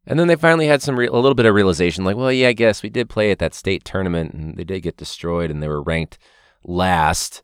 And 0.06 0.18
then 0.18 0.28
they 0.28 0.38
finally 0.38 0.68
had 0.68 0.82
some 0.82 0.98
re- 0.98 1.08
a 1.08 1.14
little 1.14 1.36
bit 1.36 1.46
of 1.46 1.54
realization, 1.54 2.06
like, 2.06 2.16
well, 2.16 2.32
yeah, 2.32 2.48
I 2.48 2.54
guess 2.54 2.82
we 2.82 2.90
did 2.90 3.10
play 3.10 3.30
at 3.30 3.40
that 3.40 3.54
state 3.54 3.84
tournament, 3.84 4.34
and 4.34 4.56
they 4.56 4.64
did 4.64 4.80
get 4.82 4.96
destroyed, 4.96 5.52
and 5.52 5.62
they 5.62 5.68
were 5.68 5.84
ranked 5.84 6.18
last 6.64 7.44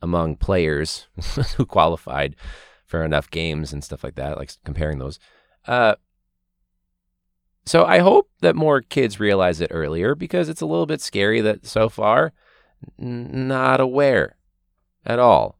among 0.00 0.36
players 0.36 1.06
who 1.56 1.66
qualified 1.66 2.34
for 2.86 3.04
enough 3.04 3.30
games 3.30 3.72
and 3.74 3.84
stuff 3.84 4.02
like 4.02 4.14
that, 4.14 4.38
like 4.38 4.50
comparing 4.64 4.98
those. 4.98 5.18
Uh, 5.66 5.96
so 7.68 7.84
I 7.84 7.98
hope 7.98 8.30
that 8.40 8.56
more 8.56 8.80
kids 8.80 9.20
realize 9.20 9.60
it 9.60 9.70
earlier 9.70 10.14
because 10.14 10.48
it's 10.48 10.60
a 10.60 10.66
little 10.66 10.86
bit 10.86 11.00
scary 11.00 11.40
that 11.42 11.66
so 11.66 11.88
far, 11.88 12.32
n- 12.98 13.48
not 13.48 13.80
aware 13.80 14.36
at 15.04 15.18
all. 15.18 15.58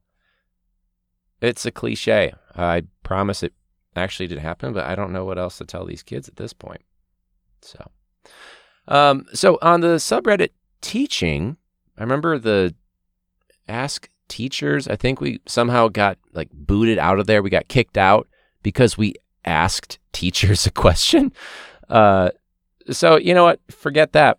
It's 1.40 1.66
a 1.66 1.70
cliche. 1.70 2.32
I 2.56 2.84
promise 3.02 3.42
it 3.42 3.52
actually 3.94 4.26
did 4.26 4.38
happen, 4.38 4.72
but 4.72 4.86
I 4.86 4.94
don't 4.94 5.12
know 5.12 5.24
what 5.24 5.38
else 5.38 5.58
to 5.58 5.64
tell 5.64 5.84
these 5.84 6.02
kids 6.02 6.28
at 6.28 6.36
this 6.36 6.52
point. 6.52 6.82
So, 7.62 7.90
um, 8.88 9.26
so 9.34 9.58
on 9.60 9.80
the 9.80 9.96
subreddit 9.96 10.50
teaching, 10.80 11.56
I 11.96 12.02
remember 12.02 12.38
the 12.38 12.74
ask 13.68 14.08
teachers. 14.28 14.88
I 14.88 14.96
think 14.96 15.20
we 15.20 15.40
somehow 15.46 15.88
got 15.88 16.18
like 16.32 16.48
booted 16.52 16.98
out 16.98 17.18
of 17.18 17.26
there. 17.26 17.42
We 17.42 17.50
got 17.50 17.68
kicked 17.68 17.98
out 17.98 18.28
because 18.62 18.96
we 18.96 19.14
asked 19.44 19.98
teachers 20.12 20.66
a 20.66 20.70
question. 20.70 21.32
Uh, 21.88 22.30
so 22.90 23.16
you 23.16 23.34
know 23.34 23.44
what? 23.44 23.60
Forget 23.70 24.12
that. 24.12 24.38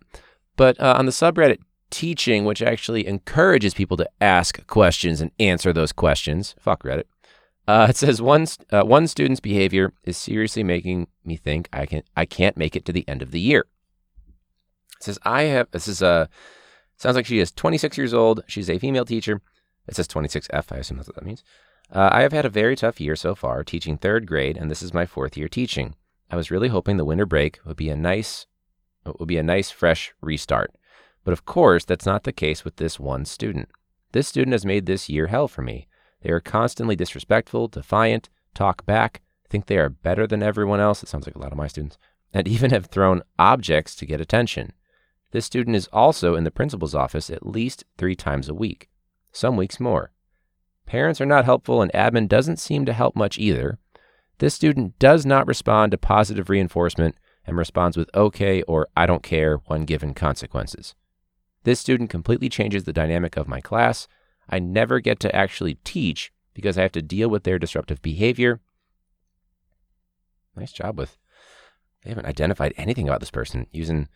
But 0.56 0.80
uh, 0.80 0.94
on 0.98 1.06
the 1.06 1.12
subreddit 1.12 1.58
teaching, 1.90 2.44
which 2.44 2.62
actually 2.62 3.06
encourages 3.06 3.74
people 3.74 3.96
to 3.96 4.08
ask 4.20 4.66
questions 4.66 5.20
and 5.20 5.30
answer 5.38 5.72
those 5.72 5.92
questions, 5.92 6.54
fuck 6.58 6.82
Reddit. 6.82 7.04
Uh, 7.66 7.86
it 7.90 7.96
says 7.96 8.22
one 8.22 8.46
uh, 8.70 8.82
one 8.82 9.06
student's 9.06 9.40
behavior 9.40 9.92
is 10.04 10.16
seriously 10.16 10.64
making 10.64 11.08
me 11.24 11.36
think 11.36 11.68
I 11.72 11.86
can 11.86 12.02
I 12.16 12.24
can't 12.24 12.56
make 12.56 12.74
it 12.74 12.84
to 12.86 12.92
the 12.92 13.08
end 13.08 13.22
of 13.22 13.30
the 13.30 13.40
year. 13.40 13.66
It 14.96 15.04
says 15.04 15.18
I 15.22 15.42
have 15.42 15.70
this 15.70 15.86
is 15.86 16.02
a 16.02 16.28
sounds 16.96 17.16
like 17.16 17.26
she 17.26 17.38
is 17.38 17.52
26 17.52 17.96
years 17.96 18.12
old. 18.12 18.42
She's 18.46 18.68
a 18.68 18.78
female 18.78 19.04
teacher. 19.04 19.40
It 19.86 19.96
says 19.96 20.08
26F. 20.08 20.72
I 20.72 20.76
assume 20.76 20.98
that's 20.98 21.08
what 21.08 21.16
that 21.16 21.24
means. 21.24 21.42
Uh, 21.92 22.08
I 22.12 22.22
have 22.22 22.32
had 22.32 22.44
a 22.44 22.50
very 22.50 22.76
tough 22.76 23.00
year 23.00 23.16
so 23.16 23.34
far, 23.34 23.64
teaching 23.64 23.96
third 23.96 24.26
grade, 24.26 24.56
and 24.56 24.70
this 24.70 24.82
is 24.82 24.94
my 24.94 25.06
fourth 25.06 25.36
year 25.36 25.48
teaching. 25.48 25.94
I 26.30 26.36
was 26.36 26.50
really 26.50 26.68
hoping 26.68 26.96
the 26.96 27.04
winter 27.04 27.26
break 27.26 27.58
would 27.64 27.76
be 27.76 27.90
a 27.90 27.96
nice, 27.96 28.46
it 29.04 29.18
would 29.18 29.28
be 29.28 29.38
a 29.38 29.42
nice 29.42 29.70
fresh 29.70 30.12
restart. 30.20 30.74
But 31.24 31.32
of 31.32 31.44
course, 31.44 31.84
that's 31.84 32.06
not 32.06 32.24
the 32.24 32.32
case 32.32 32.64
with 32.64 32.76
this 32.76 33.00
one 33.00 33.24
student. 33.24 33.68
This 34.12 34.28
student 34.28 34.52
has 34.52 34.64
made 34.64 34.86
this 34.86 35.08
year 35.08 35.26
hell 35.26 35.48
for 35.48 35.62
me. 35.62 35.88
They 36.22 36.30
are 36.30 36.40
constantly 36.40 36.96
disrespectful, 36.96 37.68
defiant, 37.68 38.28
talk 38.54 38.84
back, 38.86 39.22
think 39.48 39.66
they 39.66 39.78
are 39.78 39.88
better 39.88 40.26
than 40.26 40.42
everyone 40.42 40.80
else. 40.80 41.02
It 41.02 41.08
sounds 41.08 41.26
like 41.26 41.36
a 41.36 41.40
lot 41.40 41.52
of 41.52 41.58
my 41.58 41.66
students, 41.66 41.98
and 42.32 42.46
even 42.48 42.70
have 42.70 42.86
thrown 42.86 43.22
objects 43.38 43.96
to 43.96 44.06
get 44.06 44.20
attention. 44.20 44.72
This 45.32 45.46
student 45.46 45.76
is 45.76 45.88
also 45.92 46.34
in 46.34 46.44
the 46.44 46.50
principal's 46.50 46.94
office 46.94 47.30
at 47.30 47.46
least 47.46 47.84
three 47.98 48.16
times 48.16 48.48
a 48.48 48.54
week, 48.54 48.88
some 49.32 49.56
weeks 49.56 49.78
more. 49.78 50.12
Parents 50.86 51.20
are 51.20 51.26
not 51.26 51.44
helpful, 51.44 51.82
and 51.82 51.92
admin 51.92 52.28
doesn't 52.28 52.58
seem 52.58 52.84
to 52.84 52.92
help 52.92 53.14
much 53.14 53.38
either. 53.38 53.78
This 54.40 54.54
student 54.54 54.98
does 54.98 55.26
not 55.26 55.46
respond 55.46 55.92
to 55.92 55.98
positive 55.98 56.48
reinforcement 56.48 57.14
and 57.46 57.58
responds 57.58 57.98
with 57.98 58.08
okay 58.14 58.62
or 58.62 58.88
I 58.96 59.04
don't 59.04 59.22
care 59.22 59.58
when 59.66 59.84
given 59.84 60.14
consequences. 60.14 60.94
This 61.64 61.78
student 61.78 62.08
completely 62.08 62.48
changes 62.48 62.84
the 62.84 62.92
dynamic 62.92 63.36
of 63.36 63.46
my 63.46 63.60
class. 63.60 64.08
I 64.48 64.58
never 64.58 64.98
get 64.98 65.20
to 65.20 65.36
actually 65.36 65.74
teach 65.84 66.32
because 66.54 66.78
I 66.78 66.82
have 66.82 66.92
to 66.92 67.02
deal 67.02 67.28
with 67.28 67.44
their 67.44 67.58
disruptive 67.58 68.00
behavior. 68.00 68.60
Nice 70.56 70.72
job 70.72 70.98
with. 70.98 71.18
They 72.02 72.08
haven't 72.08 72.24
identified 72.24 72.72
anything 72.78 73.06
about 73.06 73.20
this 73.20 73.30
person 73.30 73.66
using 73.72 74.08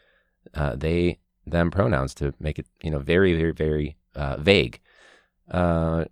uh, 0.55 0.75
they 0.75 1.19
them 1.47 1.71
pronouns 1.71 2.15
to 2.15 2.33
make 2.41 2.59
it 2.59 2.67
you 2.83 2.91
know 2.91 2.99
very 2.99 3.35
very 3.35 3.53
very 3.53 3.97
uh, 4.15 4.39
vague. 4.39 4.81
Uh, 5.51 6.07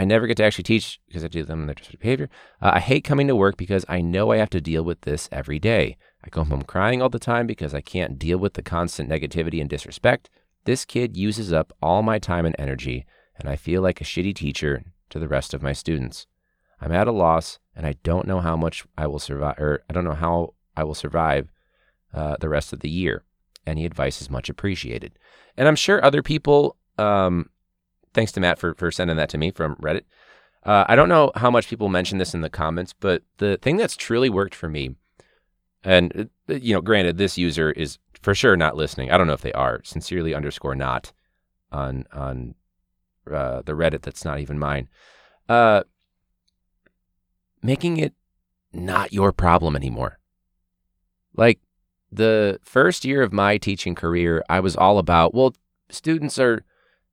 I 0.00 0.06
never 0.06 0.26
get 0.26 0.38
to 0.38 0.44
actually 0.44 0.64
teach 0.64 0.98
because 1.06 1.22
I 1.22 1.28
do 1.28 1.44
them 1.44 1.60
in 1.60 1.66
their 1.66 1.74
disruptive 1.74 2.00
behavior. 2.00 2.30
Uh, 2.62 2.70
I 2.72 2.80
hate 2.80 3.04
coming 3.04 3.28
to 3.28 3.36
work 3.36 3.58
because 3.58 3.84
I 3.86 4.00
know 4.00 4.32
I 4.32 4.38
have 4.38 4.48
to 4.50 4.60
deal 4.62 4.82
with 4.82 5.02
this 5.02 5.28
every 5.30 5.58
day. 5.58 5.98
I 6.24 6.30
go 6.30 6.42
home 6.42 6.62
crying 6.62 7.02
all 7.02 7.10
the 7.10 7.18
time 7.18 7.46
because 7.46 7.74
I 7.74 7.82
can't 7.82 8.18
deal 8.18 8.38
with 8.38 8.54
the 8.54 8.62
constant 8.62 9.10
negativity 9.10 9.60
and 9.60 9.68
disrespect. 9.68 10.30
This 10.64 10.86
kid 10.86 11.18
uses 11.18 11.52
up 11.52 11.74
all 11.82 12.02
my 12.02 12.18
time 12.18 12.46
and 12.46 12.56
energy, 12.58 13.04
and 13.38 13.46
I 13.46 13.56
feel 13.56 13.82
like 13.82 14.00
a 14.00 14.04
shitty 14.04 14.34
teacher 14.34 14.84
to 15.10 15.18
the 15.18 15.28
rest 15.28 15.52
of 15.52 15.62
my 15.62 15.74
students. 15.74 16.26
I'm 16.80 16.92
at 16.92 17.06
a 17.06 17.12
loss, 17.12 17.58
and 17.76 17.86
I 17.86 17.96
don't 18.02 18.26
know 18.26 18.40
how 18.40 18.56
much 18.56 18.86
I 18.96 19.06
will 19.06 19.18
survive, 19.18 19.58
or 19.58 19.82
I 19.90 19.92
don't 19.92 20.04
know 20.04 20.14
how 20.14 20.54
I 20.78 20.84
will 20.84 20.94
survive 20.94 21.50
uh, 22.14 22.36
the 22.40 22.48
rest 22.48 22.72
of 22.72 22.80
the 22.80 22.88
year. 22.88 23.22
Any 23.66 23.84
advice 23.84 24.22
is 24.22 24.30
much 24.30 24.48
appreciated. 24.48 25.12
And 25.58 25.68
I'm 25.68 25.76
sure 25.76 26.02
other 26.02 26.22
people, 26.22 26.76
um, 26.96 27.50
thanks 28.14 28.32
to 28.32 28.40
Matt 28.40 28.58
for, 28.58 28.74
for 28.74 28.90
sending 28.90 29.16
that 29.16 29.28
to 29.30 29.38
me 29.38 29.50
from 29.50 29.76
Reddit. 29.76 30.02
Uh, 30.64 30.84
I 30.88 30.96
don't 30.96 31.08
know 31.08 31.32
how 31.36 31.50
much 31.50 31.68
people 31.68 31.88
mention 31.88 32.18
this 32.18 32.34
in 32.34 32.42
the 32.42 32.50
comments, 32.50 32.92
but 32.98 33.22
the 33.38 33.56
thing 33.56 33.76
that's 33.76 33.96
truly 33.96 34.28
worked 34.28 34.54
for 34.54 34.68
me, 34.68 34.96
and 35.82 36.28
uh, 36.48 36.54
you 36.54 36.74
know, 36.74 36.82
granted, 36.82 37.16
this 37.16 37.38
user 37.38 37.70
is 37.70 37.98
for 38.20 38.34
sure 38.34 38.56
not 38.56 38.76
listening. 38.76 39.10
I 39.10 39.16
don't 39.16 39.26
know 39.26 39.32
if 39.32 39.40
they 39.40 39.52
are. 39.52 39.80
Sincerely 39.84 40.34
underscore 40.34 40.74
not 40.74 41.12
on 41.72 42.04
on 42.12 42.54
uh, 43.30 43.62
the 43.62 43.72
Reddit 43.72 44.02
that's 44.02 44.24
not 44.24 44.40
even 44.40 44.58
mine. 44.58 44.88
Uh, 45.48 45.82
making 47.62 47.96
it 47.96 48.14
not 48.72 49.12
your 49.12 49.32
problem 49.32 49.76
anymore. 49.76 50.18
Like 51.34 51.60
the 52.10 52.58
first 52.62 53.04
year 53.04 53.22
of 53.22 53.32
my 53.32 53.56
teaching 53.56 53.94
career, 53.94 54.44
I 54.48 54.60
was 54.60 54.76
all 54.76 54.98
about, 54.98 55.34
well, 55.34 55.54
students 55.88 56.38
are, 56.38 56.64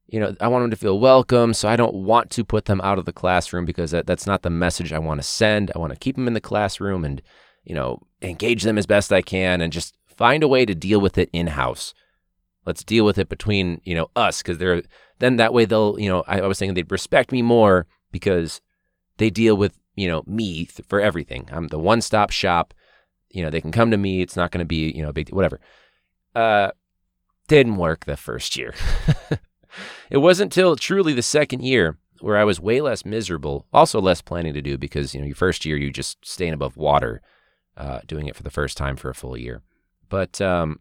you 0.08 0.20
know, 0.20 0.36
I 0.40 0.48
want 0.48 0.64
them 0.64 0.72
to 0.72 0.78
feel 0.78 1.00
welcome. 1.00 1.54
So 1.54 1.68
I 1.68 1.76
don't 1.76 1.96
want 1.96 2.30
to 2.32 2.44
put 2.44 2.66
them 2.66 2.82
out 2.82 2.98
of 2.98 3.06
the 3.06 3.14
classroom 3.14 3.66
because 3.66 3.92
that, 3.92 4.08
that's 4.08 4.28
not 4.28 4.42
the 4.42 4.50
message 4.50 4.94
I 4.94 5.00
want 5.00 5.20
to 5.20 5.28
send. 5.28 5.72
I 5.76 5.80
want 5.80 5.94
to 5.94 6.00
keep 6.00 6.16
them 6.16 6.28
in 6.28 6.34
the 6.34 6.42
classroom 6.42 7.04
and, 7.04 7.22
you 7.64 7.76
know, 7.76 8.02
engage 8.22 8.64
them 8.64 8.78
as 8.78 8.86
best 8.86 9.12
I 9.12 9.22
can 9.22 9.62
and 9.62 9.74
just 9.74 9.96
find 10.06 10.44
a 10.44 10.48
way 10.48 10.66
to 10.66 10.74
deal 10.74 11.02
with 11.02 11.18
it 11.18 11.30
in 11.34 11.48
house. 11.48 11.94
Let's 12.66 12.84
deal 12.84 13.06
with 13.06 13.18
it 13.18 13.30
between, 13.30 13.82
you 13.84 13.96
know, 13.96 14.10
us 14.16 14.42
because 14.42 14.58
they're, 14.58 14.84
then 15.20 15.38
that 15.38 15.54
way 15.54 15.66
they'll, 15.66 16.00
you 16.00 16.10
know, 16.10 16.24
I, 16.28 16.42
I 16.42 16.48
was 16.48 16.58
saying 16.58 16.74
they'd 16.74 16.92
respect 16.92 17.32
me 17.32 17.42
more 17.42 17.86
because 18.12 18.62
they 19.18 19.30
deal 19.30 19.56
with, 19.56 19.78
you 19.96 20.08
know, 20.08 20.24
me 20.26 20.66
th- 20.66 20.88
for 20.88 21.02
everything. 21.02 21.50
I'm 21.52 21.68
the 21.68 21.80
one 21.80 22.02
stop 22.02 22.32
shop 22.32 22.74
you 23.30 23.44
know, 23.44 23.50
they 23.50 23.62
can 23.62 23.72
come 23.72 23.92
to 23.92 23.98
me. 23.98 24.22
It's 24.22 24.36
not 24.36 24.52
going 24.52 24.60
to 24.60 24.66
be, 24.66 24.92
you 24.92 25.02
know, 25.02 25.12
big 25.12 25.30
whatever. 25.30 25.60
Uh, 26.36 26.72
didn't 27.48 27.78
work 27.78 28.06
the 28.06 28.18
first 28.18 28.58
year. 28.58 28.74
it 30.10 30.18
wasn't 30.18 30.52
till 30.52 30.76
truly 30.76 31.14
the 31.14 31.22
second 31.22 31.64
year 31.64 31.98
where 32.20 32.38
I 32.38 32.44
was 32.44 32.60
way 32.60 32.82
less 32.82 33.06
miserable, 33.06 33.68
also 33.72 34.02
less 34.02 34.22
planning 34.22 34.54
to 34.54 34.62
do 34.62 34.78
because, 34.78 35.14
you 35.14 35.22
know, 35.22 35.28
your 35.28 35.36
first 35.36 35.66
year, 35.66 35.78
you 35.78 35.92
just 35.92 36.18
staying 36.26 36.54
above 36.54 36.78
water, 36.78 37.22
uh, 37.76 38.00
doing 38.08 38.28
it 38.28 38.36
for 38.36 38.44
the 38.44 38.50
first 38.50 38.78
time 38.78 38.96
for 38.96 39.10
a 39.10 39.16
full 39.16 39.38
year. 39.38 39.62
But 40.10 40.42
um, 40.42 40.80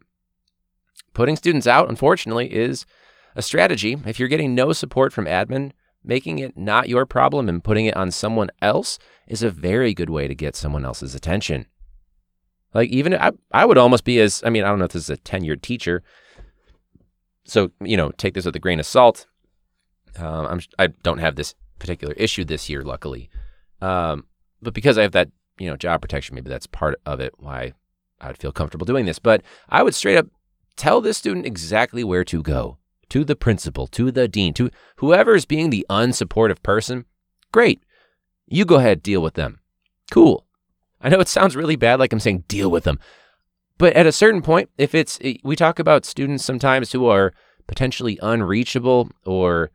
putting 1.13 1.35
students 1.35 1.67
out, 1.67 1.89
unfortunately, 1.89 2.53
is 2.53 2.85
a 3.35 3.41
strategy. 3.41 3.97
If 4.05 4.19
you're 4.19 4.29
getting 4.29 4.55
no 4.55 4.73
support 4.73 5.13
from 5.13 5.25
admin, 5.25 5.71
making 6.03 6.39
it 6.39 6.57
not 6.57 6.89
your 6.89 7.05
problem 7.05 7.49
and 7.49 7.63
putting 7.63 7.85
it 7.85 7.97
on 7.97 8.11
someone 8.11 8.49
else 8.61 8.97
is 9.27 9.43
a 9.43 9.51
very 9.51 9.93
good 9.93 10.09
way 10.09 10.27
to 10.27 10.33
get 10.35 10.55
someone 10.55 10.85
else's 10.85 11.13
attention. 11.13 11.65
Like 12.73 12.89
even 12.89 13.13
I, 13.13 13.31
I 13.51 13.65
would 13.65 13.77
almost 13.77 14.03
be 14.03 14.19
as 14.19 14.41
I 14.45 14.49
mean 14.49 14.63
I 14.63 14.67
don't 14.67 14.79
know 14.79 14.85
if 14.85 14.91
this 14.91 15.03
is 15.03 15.09
a 15.09 15.17
tenured 15.17 15.61
teacher, 15.61 16.03
so 17.47 17.71
you 17.81 17.97
know 17.97 18.11
take 18.11 18.33
this 18.33 18.45
with 18.45 18.55
a 18.55 18.59
grain 18.59 18.79
of 18.79 18.85
salt. 18.85 19.25
Um, 20.17 20.45
I'm 20.45 20.59
I 20.77 20.87
don't 20.87 21.19
have 21.19 21.35
this 21.35 21.55
particular 21.79 22.13
issue 22.15 22.43
this 22.43 22.69
year, 22.69 22.83
luckily, 22.83 23.29
Um, 23.81 24.25
but 24.61 24.73
because 24.73 24.97
I 24.97 25.03
have 25.03 25.11
that, 25.11 25.29
you 25.59 25.69
know, 25.69 25.77
job 25.77 26.01
protection, 26.01 26.35
maybe 26.35 26.49
that's 26.49 26.67
part 26.67 26.99
of 27.05 27.19
it 27.19 27.33
why 27.37 27.73
I 28.19 28.27
would 28.27 28.37
feel 28.37 28.51
comfortable 28.51 28.85
doing 28.85 29.05
this. 29.05 29.19
But 29.19 29.41
I 29.69 29.83
would 29.83 29.95
straight 29.95 30.17
up 30.17 30.27
tell 30.75 31.01
this 31.01 31.17
student 31.17 31.45
exactly 31.45 32.03
where 32.03 32.23
to 32.25 32.41
go 32.41 32.77
to 33.09 33.23
the 33.23 33.35
principal, 33.35 33.87
to 33.87 34.11
the 34.11 34.27
dean, 34.27 34.53
to 34.55 34.69
whoever 34.97 35.35
is 35.35 35.45
being 35.45 35.69
the 35.69 35.85
unsupportive 35.89 36.61
person. 36.63 37.05
Great. 37.51 37.81
You 38.47 38.65
go 38.65 38.75
ahead, 38.75 39.03
deal 39.03 39.21
with 39.21 39.35
them. 39.35 39.59
Cool. 40.11 40.45
I 41.01 41.09
know 41.09 41.19
it 41.19 41.27
sounds 41.27 41.55
really 41.55 41.75
bad, 41.75 41.99
like 41.99 42.11
I'm 42.11 42.19
saying 42.19 42.45
deal 42.47 42.71
with 42.71 42.83
them. 42.83 42.99
But 43.77 43.93
at 43.93 44.07
a 44.07 44.11
certain 44.11 44.41
point, 44.41 44.69
if 44.77 44.95
it's, 44.95 45.19
we 45.43 45.55
talk 45.55 45.79
about 45.79 46.05
students 46.05 46.43
sometimes 46.43 46.91
who 46.91 47.05
are 47.05 47.33
potentially 47.67 48.17
unreachable 48.21 49.09
or 49.25 49.71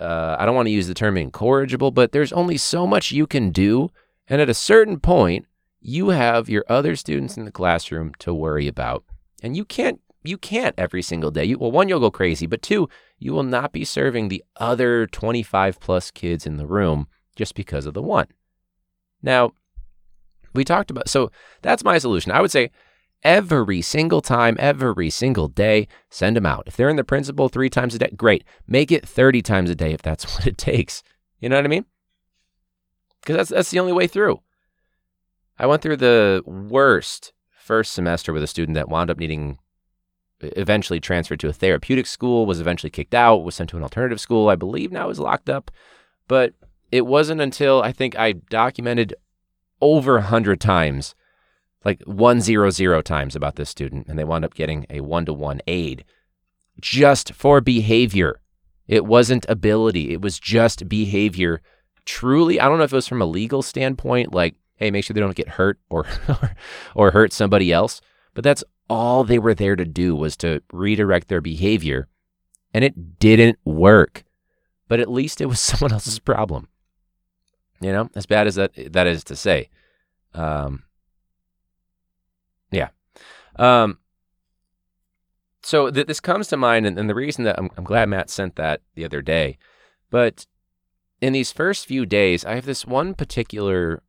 uh, 0.00 0.36
I 0.38 0.46
don't 0.46 0.54
want 0.54 0.66
to 0.66 0.72
use 0.72 0.86
the 0.86 0.94
term 0.94 1.16
incorrigible, 1.16 1.90
but 1.90 2.12
there's 2.12 2.32
only 2.32 2.56
so 2.56 2.86
much 2.86 3.10
you 3.10 3.26
can 3.26 3.50
do. 3.50 3.90
And 4.28 4.40
at 4.40 4.48
a 4.48 4.54
certain 4.54 5.00
point, 5.00 5.46
you 5.80 6.10
have 6.10 6.48
your 6.48 6.64
other 6.68 6.96
students 6.96 7.36
in 7.36 7.44
the 7.44 7.52
classroom 7.52 8.12
to 8.20 8.32
worry 8.32 8.68
about. 8.68 9.04
And 9.42 9.56
you 9.56 9.64
can't 9.64 10.00
you 10.24 10.36
can't 10.36 10.74
every 10.76 11.00
single 11.00 11.30
day. 11.30 11.44
You, 11.44 11.58
well, 11.58 11.70
one, 11.70 11.88
you'll 11.88 12.00
go 12.00 12.10
crazy, 12.10 12.46
but 12.46 12.60
two, 12.60 12.88
you 13.18 13.32
will 13.32 13.44
not 13.44 13.72
be 13.72 13.84
serving 13.84 14.28
the 14.28 14.44
other 14.56 15.06
25 15.06 15.80
plus 15.80 16.10
kids 16.10 16.44
in 16.44 16.56
the 16.56 16.66
room 16.66 17.06
just 17.36 17.54
because 17.54 17.86
of 17.86 17.94
the 17.94 18.02
one. 18.02 18.26
Now, 19.22 19.52
we 20.54 20.64
talked 20.64 20.90
about, 20.90 21.08
so 21.08 21.30
that's 21.62 21.84
my 21.84 21.98
solution. 21.98 22.32
I 22.32 22.40
would 22.40 22.50
say 22.50 22.70
every 23.22 23.82
single 23.82 24.20
time, 24.20 24.56
every 24.58 25.10
single 25.10 25.48
day, 25.48 25.88
send 26.10 26.36
them 26.36 26.46
out. 26.46 26.64
If 26.66 26.76
they're 26.76 26.88
in 26.88 26.96
the 26.96 27.04
principal 27.04 27.48
three 27.48 27.70
times 27.70 27.94
a 27.94 27.98
day, 27.98 28.12
great. 28.16 28.44
Make 28.66 28.92
it 28.92 29.06
30 29.06 29.42
times 29.42 29.70
a 29.70 29.74
day 29.74 29.92
if 29.92 30.02
that's 30.02 30.24
what 30.34 30.46
it 30.46 30.58
takes. 30.58 31.02
You 31.40 31.48
know 31.48 31.56
what 31.56 31.64
I 31.64 31.68
mean? 31.68 31.84
Because 33.20 33.36
that's, 33.36 33.50
that's 33.50 33.70
the 33.70 33.80
only 33.80 33.92
way 33.92 34.06
through. 34.06 34.40
I 35.58 35.66
went 35.66 35.82
through 35.82 35.96
the 35.96 36.42
worst 36.46 37.32
first 37.52 37.92
semester 37.92 38.32
with 38.32 38.42
a 38.42 38.46
student 38.46 38.76
that 38.76 38.88
wound 38.88 39.10
up 39.10 39.18
needing 39.18 39.58
eventually 40.40 41.00
transferred 41.00 41.40
to 41.40 41.48
a 41.48 41.52
therapeutic 41.52 42.06
school, 42.06 42.46
was 42.46 42.60
eventually 42.60 42.90
kicked 42.90 43.14
out, 43.14 43.44
was 43.44 43.56
sent 43.56 43.70
to 43.70 43.76
an 43.76 43.82
alternative 43.82 44.20
school. 44.20 44.48
I 44.48 44.54
believe 44.54 44.92
now 44.92 45.10
is 45.10 45.18
locked 45.18 45.50
up. 45.50 45.70
But 46.28 46.54
it 46.92 47.06
wasn't 47.06 47.40
until 47.40 47.82
I 47.82 47.92
think 47.92 48.16
I 48.16 48.32
documented 48.32 49.14
over 49.80 50.16
a 50.16 50.22
hundred 50.22 50.60
times, 50.60 51.14
like 51.88 52.02
one 52.04 52.42
zero 52.42 52.68
zero 52.68 53.00
times 53.00 53.34
about 53.34 53.56
this 53.56 53.70
student, 53.70 54.08
and 54.08 54.18
they 54.18 54.24
wound 54.24 54.44
up 54.44 54.52
getting 54.52 54.84
a 54.90 55.00
one 55.00 55.24
to 55.24 55.32
one 55.32 55.62
aid 55.66 56.04
just 56.78 57.32
for 57.32 57.62
behavior. 57.62 58.40
It 58.86 59.06
wasn't 59.06 59.46
ability, 59.48 60.12
it 60.12 60.20
was 60.20 60.38
just 60.38 60.86
behavior. 60.86 61.62
Truly, 62.04 62.60
I 62.60 62.68
don't 62.68 62.76
know 62.76 62.84
if 62.84 62.92
it 62.92 62.96
was 62.96 63.08
from 63.08 63.22
a 63.22 63.26
legal 63.26 63.62
standpoint, 63.62 64.34
like, 64.34 64.56
hey, 64.76 64.90
make 64.90 65.02
sure 65.02 65.14
they 65.14 65.20
don't 65.22 65.34
get 65.34 65.48
hurt 65.48 65.78
or 65.88 66.04
or 66.94 67.10
hurt 67.12 67.32
somebody 67.32 67.72
else. 67.72 68.02
But 68.34 68.44
that's 68.44 68.64
all 68.90 69.24
they 69.24 69.38
were 69.38 69.54
there 69.54 69.74
to 69.74 69.86
do 69.86 70.14
was 70.14 70.36
to 70.38 70.62
redirect 70.70 71.28
their 71.28 71.40
behavior. 71.40 72.06
And 72.74 72.84
it 72.84 73.18
didn't 73.18 73.58
work. 73.64 74.24
But 74.88 75.00
at 75.00 75.10
least 75.10 75.40
it 75.40 75.46
was 75.46 75.58
someone 75.70 75.92
else's 75.94 76.18
problem. 76.18 76.68
You 77.80 77.92
know, 77.92 78.10
as 78.14 78.26
bad 78.26 78.46
as 78.46 78.56
that 78.56 78.72
that 78.92 79.06
is 79.06 79.24
to 79.24 79.36
say. 79.36 79.70
Um. 80.34 80.82
Um, 83.58 83.98
so 85.62 85.90
th- 85.90 86.06
this 86.06 86.20
comes 86.20 86.48
to 86.48 86.56
mind, 86.56 86.86
and, 86.86 86.98
and 86.98 87.10
the 87.10 87.14
reason 87.14 87.44
that 87.44 87.58
I'm, 87.58 87.70
I'm 87.76 87.84
glad 87.84 88.08
Matt 88.08 88.30
sent 88.30 88.56
that 88.56 88.80
the 88.94 89.04
other 89.04 89.22
day, 89.22 89.58
but 90.10 90.46
in 91.20 91.32
these 91.32 91.52
first 91.52 91.86
few 91.86 92.06
days, 92.06 92.44
I 92.44 92.54
have 92.54 92.64
this 92.64 92.86
one 92.86 93.14
particular 93.14 94.02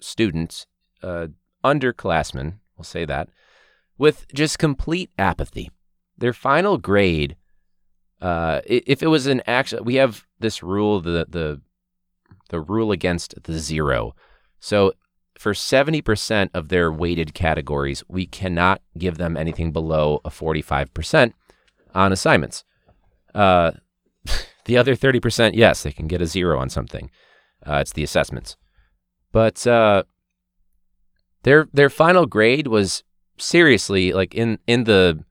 student, 0.00 0.66
uh, 1.02 1.28
underclassman, 1.64 2.58
we'll 2.76 2.84
say 2.84 3.04
that, 3.04 3.28
with 3.96 4.26
just 4.34 4.58
complete 4.58 5.10
apathy. 5.18 5.70
Their 6.16 6.32
final 6.32 6.78
grade, 6.78 7.36
uh, 8.20 8.60
if 8.66 9.02
it 9.02 9.06
was 9.06 9.26
an 9.26 9.42
actual, 9.46 9.84
we 9.84 9.94
have 9.96 10.26
this 10.40 10.62
rule, 10.62 11.00
the 11.00 11.26
the 11.28 11.60
the 12.48 12.60
rule 12.60 12.90
against 12.92 13.40
the 13.44 13.58
zero. 13.58 14.14
So 14.58 14.94
for 15.38 15.52
70% 15.52 16.50
of 16.52 16.68
their 16.68 16.90
weighted 16.90 17.32
categories, 17.32 18.02
we 18.08 18.26
cannot 18.26 18.82
give 18.98 19.18
them 19.18 19.36
anything 19.36 19.70
below 19.70 20.20
a 20.24 20.30
45% 20.30 21.32
on 21.94 22.12
assignments. 22.12 22.64
Uh, 23.34 23.70
the 24.64 24.76
other 24.76 24.96
30%, 24.96 25.52
yes, 25.54 25.84
they 25.84 25.92
can 25.92 26.08
get 26.08 26.20
a 26.20 26.26
zero 26.26 26.58
on 26.58 26.68
something. 26.68 27.08
Uh, 27.64 27.76
it's 27.76 27.92
the 27.92 28.02
assessments. 28.02 28.56
But 29.30 29.64
uh, 29.64 30.02
their 31.44 31.68
their 31.72 31.90
final 31.90 32.26
grade 32.26 32.66
was 32.66 33.04
seriously 33.36 34.12
like 34.12 34.34
in 34.34 34.58
in 34.66 34.84
the 34.84 35.24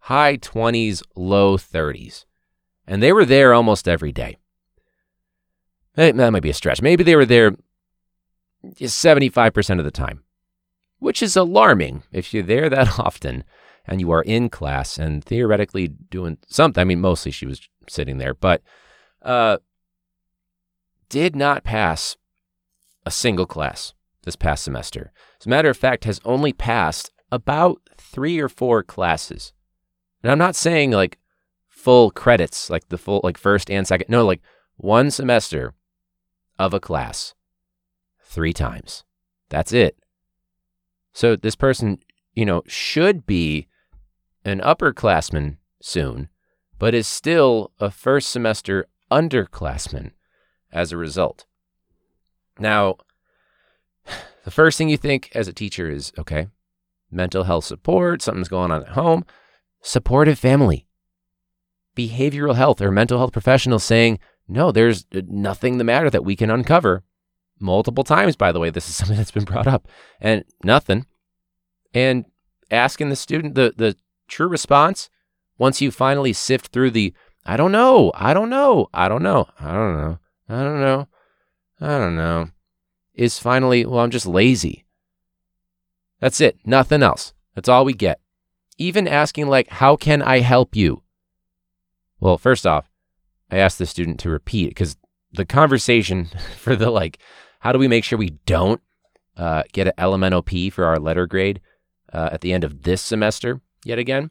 high 0.00 0.36
20s, 0.36 1.02
low 1.16 1.56
30s. 1.56 2.26
And 2.86 3.02
they 3.02 3.12
were 3.12 3.24
there 3.24 3.54
almost 3.54 3.88
every 3.88 4.12
day. 4.12 4.36
That 5.94 6.14
might 6.14 6.42
be 6.42 6.50
a 6.50 6.54
stretch. 6.54 6.82
Maybe 6.82 7.04
they 7.04 7.16
were 7.16 7.26
there 7.26 7.56
75% 8.74 9.78
of 9.78 9.84
the 9.84 9.90
time, 9.90 10.22
which 10.98 11.22
is 11.22 11.36
alarming 11.36 12.02
if 12.12 12.32
you're 12.32 12.42
there 12.42 12.68
that 12.68 12.98
often 12.98 13.44
and 13.86 14.00
you 14.00 14.10
are 14.10 14.22
in 14.22 14.48
class 14.48 14.98
and 14.98 15.24
theoretically 15.24 15.88
doing 15.88 16.38
something. 16.46 16.80
I 16.80 16.84
mean, 16.84 17.00
mostly 17.00 17.32
she 17.32 17.46
was 17.46 17.68
sitting 17.88 18.18
there, 18.18 18.34
but 18.34 18.62
uh, 19.22 19.58
did 21.08 21.34
not 21.34 21.64
pass 21.64 22.16
a 23.04 23.10
single 23.10 23.46
class 23.46 23.94
this 24.22 24.36
past 24.36 24.64
semester. 24.64 25.12
As 25.40 25.46
a 25.46 25.50
matter 25.50 25.68
of 25.68 25.76
fact, 25.76 26.04
has 26.04 26.20
only 26.24 26.52
passed 26.52 27.10
about 27.30 27.80
three 27.96 28.38
or 28.38 28.48
four 28.48 28.82
classes. 28.82 29.52
And 30.22 30.30
I'm 30.30 30.38
not 30.38 30.54
saying 30.54 30.92
like 30.92 31.18
full 31.68 32.10
credits, 32.10 32.70
like 32.70 32.88
the 32.88 32.98
full, 32.98 33.20
like 33.24 33.36
first 33.36 33.70
and 33.70 33.86
second. 33.86 34.08
No, 34.08 34.24
like 34.24 34.40
one 34.76 35.10
semester 35.10 35.74
of 36.58 36.72
a 36.72 36.80
class 36.80 37.34
three 38.32 38.52
times. 38.52 39.04
That's 39.48 39.72
it. 39.72 39.96
So 41.12 41.36
this 41.36 41.54
person, 41.54 41.98
you 42.34 42.46
know, 42.46 42.62
should 42.66 43.26
be 43.26 43.68
an 44.44 44.60
upperclassman 44.60 45.58
soon, 45.80 46.28
but 46.78 46.94
is 46.94 47.06
still 47.06 47.72
a 47.78 47.90
first 47.90 48.30
semester 48.30 48.86
underclassman 49.10 50.12
as 50.72 50.90
a 50.90 50.96
result. 50.96 51.44
Now, 52.58 52.96
the 54.44 54.50
first 54.50 54.78
thing 54.78 54.88
you 54.88 54.96
think 54.96 55.30
as 55.34 55.48
a 55.48 55.52
teacher 55.52 55.90
is 55.90 56.12
okay, 56.18 56.48
mental 57.10 57.44
health 57.44 57.66
support, 57.66 58.22
something's 58.22 58.48
going 58.48 58.70
on 58.70 58.82
at 58.82 58.88
home, 58.88 59.24
supportive 59.82 60.38
family, 60.38 60.86
behavioral 61.94 62.54
health 62.54 62.80
or 62.80 62.90
mental 62.90 63.18
health 63.18 63.32
professionals 63.32 63.84
saying, 63.84 64.18
no, 64.48 64.72
there's 64.72 65.06
nothing 65.12 65.78
the 65.78 65.84
matter 65.84 66.10
that 66.10 66.24
we 66.24 66.34
can 66.34 66.50
uncover. 66.50 67.04
Multiple 67.62 68.04
times, 68.04 68.36
by 68.36 68.52
the 68.52 68.60
way, 68.60 68.70
this 68.70 68.88
is 68.88 68.96
something 68.96 69.16
that's 69.16 69.30
been 69.30 69.44
brought 69.44 69.66
up, 69.66 69.88
and 70.20 70.44
nothing. 70.64 71.06
And 71.94 72.26
asking 72.70 73.08
the 73.08 73.16
student 73.16 73.54
the, 73.54 73.72
the 73.76 73.96
true 74.28 74.48
response 74.48 75.08
once 75.58 75.80
you 75.80 75.90
finally 75.90 76.32
sift 76.32 76.68
through 76.68 76.90
the 76.90 77.14
I 77.44 77.56
don't 77.56 77.72
know, 77.72 78.12
I 78.14 78.34
don't 78.34 78.50
know, 78.50 78.88
I 78.94 79.08
don't 79.08 79.22
know, 79.22 79.48
I 79.58 79.72
don't 79.72 79.96
know, 79.96 80.18
I 80.48 80.62
don't 80.62 80.80
know, 80.80 81.08
I 81.80 81.98
don't 81.98 82.16
know, 82.16 82.48
is 83.14 83.38
finally, 83.38 83.84
well, 83.84 84.00
I'm 84.00 84.10
just 84.10 84.26
lazy. 84.26 84.84
That's 86.20 86.40
it. 86.40 86.58
Nothing 86.64 87.02
else. 87.02 87.34
That's 87.54 87.68
all 87.68 87.84
we 87.84 87.94
get. 87.94 88.20
Even 88.78 89.08
asking, 89.08 89.48
like, 89.48 89.68
how 89.68 89.96
can 89.96 90.22
I 90.22 90.38
help 90.38 90.76
you? 90.76 91.02
Well, 92.20 92.38
first 92.38 92.64
off, 92.64 92.88
I 93.50 93.56
asked 93.56 93.78
the 93.78 93.86
student 93.86 94.20
to 94.20 94.30
repeat 94.30 94.68
because 94.68 94.96
the 95.32 95.44
conversation 95.44 96.30
for 96.56 96.76
the, 96.76 96.90
like, 96.90 97.18
how 97.62 97.70
do 97.70 97.78
we 97.78 97.86
make 97.86 98.02
sure 98.02 98.18
we 98.18 98.30
don't 98.44 98.80
uh, 99.36 99.62
get 99.72 99.86
an 99.86 99.92
LMNOP 99.96 100.72
for 100.72 100.84
our 100.84 100.98
letter 100.98 101.28
grade 101.28 101.60
uh, 102.12 102.30
at 102.32 102.40
the 102.40 102.52
end 102.52 102.64
of 102.64 102.82
this 102.82 103.00
semester 103.00 103.60
yet 103.84 104.00
again? 104.00 104.30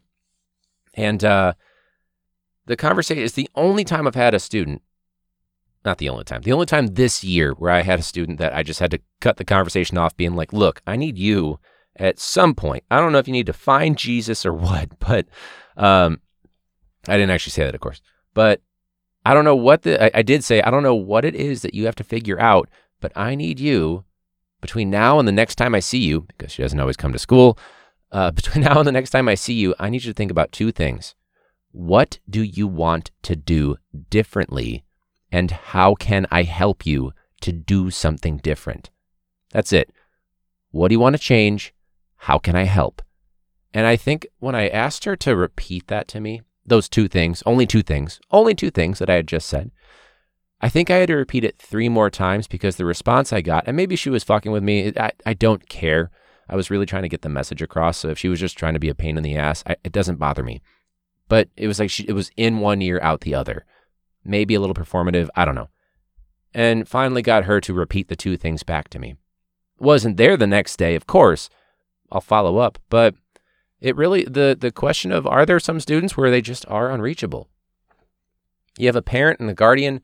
And 0.92 1.24
uh, 1.24 1.54
the 2.66 2.76
conversation 2.76 3.22
is 3.22 3.32
the 3.32 3.48
only 3.54 3.84
time 3.84 4.06
I've 4.06 4.14
had 4.14 4.34
a 4.34 4.38
student, 4.38 4.82
not 5.82 5.96
the 5.96 6.10
only 6.10 6.24
time, 6.24 6.42
the 6.42 6.52
only 6.52 6.66
time 6.66 6.88
this 6.88 7.24
year 7.24 7.52
where 7.52 7.70
I 7.70 7.80
had 7.80 7.98
a 7.98 8.02
student 8.02 8.38
that 8.38 8.54
I 8.54 8.62
just 8.62 8.80
had 8.80 8.90
to 8.90 9.00
cut 9.20 9.38
the 9.38 9.46
conversation 9.46 9.96
off 9.96 10.14
being 10.14 10.36
like, 10.36 10.52
look, 10.52 10.82
I 10.86 10.96
need 10.96 11.16
you 11.16 11.58
at 11.96 12.18
some 12.18 12.54
point. 12.54 12.84
I 12.90 13.00
don't 13.00 13.12
know 13.12 13.18
if 13.18 13.26
you 13.26 13.32
need 13.32 13.46
to 13.46 13.54
find 13.54 13.96
Jesus 13.96 14.44
or 14.44 14.52
what, 14.52 14.90
but 14.98 15.26
um, 15.78 16.20
I 17.08 17.16
didn't 17.16 17.30
actually 17.30 17.52
say 17.52 17.64
that, 17.64 17.74
of 17.74 17.80
course. 17.80 18.02
But 18.34 18.60
I 19.24 19.32
don't 19.32 19.46
know 19.46 19.56
what 19.56 19.82
the, 19.84 20.04
I, 20.04 20.18
I 20.18 20.22
did 20.22 20.44
say, 20.44 20.60
I 20.60 20.70
don't 20.70 20.82
know 20.82 20.94
what 20.94 21.24
it 21.24 21.34
is 21.34 21.62
that 21.62 21.72
you 21.72 21.86
have 21.86 21.96
to 21.96 22.04
figure 22.04 22.38
out, 22.38 22.68
but 23.02 23.12
I 23.14 23.34
need 23.34 23.60
you 23.60 24.04
between 24.62 24.88
now 24.88 25.18
and 25.18 25.28
the 25.28 25.32
next 25.32 25.56
time 25.56 25.74
I 25.74 25.80
see 25.80 25.98
you, 25.98 26.22
because 26.22 26.52
she 26.52 26.62
doesn't 26.62 26.80
always 26.80 26.96
come 26.96 27.12
to 27.12 27.18
school, 27.18 27.58
uh, 28.10 28.30
between 28.38 28.64
now 28.64 28.78
and 28.78 28.86
the 28.86 28.92
next 28.92 29.10
time 29.10 29.28
I 29.28 29.34
see 29.34 29.54
you, 29.54 29.74
I 29.78 29.90
need 29.90 30.04
you 30.04 30.12
to 30.12 30.16
think 30.16 30.30
about 30.30 30.52
two 30.52 30.72
things. 30.72 31.14
What 31.72 32.18
do 32.30 32.42
you 32.42 32.66
want 32.66 33.10
to 33.24 33.36
do 33.36 33.76
differently? 34.08 34.84
And 35.30 35.50
how 35.50 35.94
can 35.94 36.26
I 36.30 36.44
help 36.44 36.86
you 36.86 37.12
to 37.42 37.52
do 37.52 37.90
something 37.90 38.38
different. 38.38 38.90
That's 39.50 39.72
it. 39.72 39.92
What 40.70 40.88
do 40.88 40.94
you 40.94 41.00
want 41.00 41.14
to 41.14 41.22
change? 41.22 41.74
How 42.16 42.38
can 42.38 42.56
I 42.56 42.64
help? 42.64 43.02
And 43.74 43.86
I 43.86 43.96
think 43.96 44.26
when 44.38 44.54
I 44.54 44.68
asked 44.68 45.04
her 45.04 45.16
to 45.16 45.36
repeat 45.36 45.88
that 45.88 46.08
to 46.08 46.20
me, 46.20 46.42
those 46.64 46.88
two 46.88 47.08
things, 47.08 47.42
only 47.44 47.66
two 47.66 47.82
things, 47.82 48.20
only 48.30 48.54
two 48.54 48.70
things 48.70 48.98
that 48.98 49.10
I 49.10 49.14
had 49.14 49.26
just 49.26 49.48
said, 49.48 49.70
I 50.62 50.68
think 50.68 50.90
I 50.90 50.98
had 50.98 51.08
to 51.08 51.16
repeat 51.16 51.42
it 51.42 51.58
three 51.58 51.88
more 51.88 52.08
times 52.08 52.46
because 52.46 52.76
the 52.76 52.84
response 52.84 53.32
I 53.32 53.40
got, 53.40 53.64
and 53.66 53.76
maybe 53.76 53.96
she 53.96 54.10
was 54.10 54.22
fucking 54.22 54.52
with 54.52 54.62
me, 54.62 54.92
I, 54.96 55.10
I 55.26 55.34
don't 55.34 55.68
care. 55.68 56.10
I 56.48 56.54
was 56.54 56.70
really 56.70 56.86
trying 56.86 57.02
to 57.02 57.08
get 57.08 57.22
the 57.22 57.28
message 57.28 57.60
across. 57.60 57.98
So 57.98 58.08
if 58.08 58.18
she 58.18 58.28
was 58.28 58.38
just 58.38 58.56
trying 58.56 58.74
to 58.74 58.80
be 58.80 58.88
a 58.88 58.94
pain 58.94 59.16
in 59.16 59.24
the 59.24 59.36
ass, 59.36 59.64
I, 59.66 59.76
it 59.82 59.90
doesn't 59.90 60.20
bother 60.20 60.44
me. 60.44 60.62
But 61.28 61.48
it 61.56 61.66
was 61.66 61.80
like 61.80 61.90
she, 61.90 62.04
it 62.06 62.12
was 62.12 62.30
in 62.36 62.60
one 62.60 62.80
ear, 62.80 63.00
out 63.02 63.22
the 63.22 63.34
other. 63.34 63.64
Maybe 64.24 64.54
a 64.54 64.60
little 64.60 64.74
performative. 64.74 65.28
I 65.34 65.44
don't 65.44 65.56
know. 65.56 65.68
And 66.54 66.86
finally 66.86 67.22
got 67.22 67.44
her 67.44 67.60
to 67.60 67.74
repeat 67.74 68.08
the 68.08 68.16
two 68.16 68.36
things 68.36 68.62
back 68.62 68.88
to 68.90 69.00
me. 69.00 69.16
Wasn't 69.78 70.16
there 70.16 70.36
the 70.36 70.46
next 70.46 70.76
day, 70.76 70.94
of 70.94 71.08
course. 71.08 71.48
I'll 72.12 72.20
follow 72.20 72.58
up. 72.58 72.78
But 72.88 73.16
it 73.80 73.96
really, 73.96 74.24
the, 74.24 74.56
the 74.58 74.70
question 74.70 75.10
of 75.10 75.26
are 75.26 75.44
there 75.44 75.58
some 75.58 75.80
students 75.80 76.16
where 76.16 76.30
they 76.30 76.40
just 76.40 76.64
are 76.68 76.90
unreachable? 76.90 77.48
You 78.78 78.86
have 78.86 78.96
a 78.96 79.02
parent 79.02 79.40
and 79.40 79.50
a 79.50 79.54
guardian, 79.54 80.02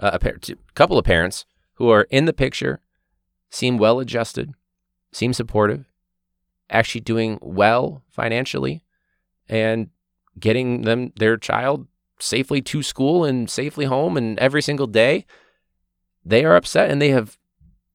uh, 0.00 0.10
a 0.14 0.18
par- 0.18 0.38
couple 0.74 0.98
of 0.98 1.04
parents 1.04 1.44
who 1.74 1.88
are 1.88 2.06
in 2.10 2.24
the 2.24 2.32
picture, 2.32 2.80
seem 3.50 3.78
well 3.78 4.00
adjusted, 4.00 4.52
seem 5.12 5.32
supportive, 5.32 5.84
actually 6.68 7.00
doing 7.00 7.38
well 7.42 8.02
financially, 8.10 8.82
and 9.48 9.90
getting 10.38 10.82
them 10.82 11.12
their 11.16 11.36
child 11.36 11.86
safely 12.18 12.60
to 12.62 12.82
school 12.82 13.24
and 13.24 13.50
safely 13.50 13.86
home 13.86 14.16
and 14.16 14.38
every 14.38 14.62
single 14.62 14.86
day. 14.86 15.26
They 16.24 16.44
are 16.44 16.56
upset 16.56 16.90
and 16.90 17.00
they 17.00 17.10
have 17.10 17.38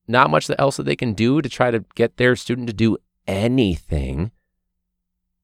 not 0.08 0.30
much 0.30 0.50
else 0.58 0.78
that 0.78 0.84
they 0.84 0.96
can 0.96 1.14
do 1.14 1.42
to 1.42 1.50
try 1.50 1.72
to 1.72 1.86
get 1.96 2.18
their 2.18 2.36
student 2.36 2.68
to 2.68 2.74
do 2.74 2.98
anything. 3.28 4.32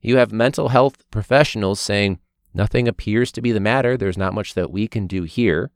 You 0.02 0.18
have 0.18 0.32
mental 0.32 0.70
health 0.70 1.10
professionals 1.12 1.80
saying 1.80 2.20
nothing 2.54 2.88
appears 2.88 3.32
to 3.34 3.42
be 3.42 3.52
the 3.52 3.60
matter. 3.60 3.96
There's 3.98 4.18
not 4.18 4.34
much 4.34 4.56
that 4.56 4.72
we 4.72 4.88
can 4.88 5.08
do 5.08 5.24
here. 5.24 5.72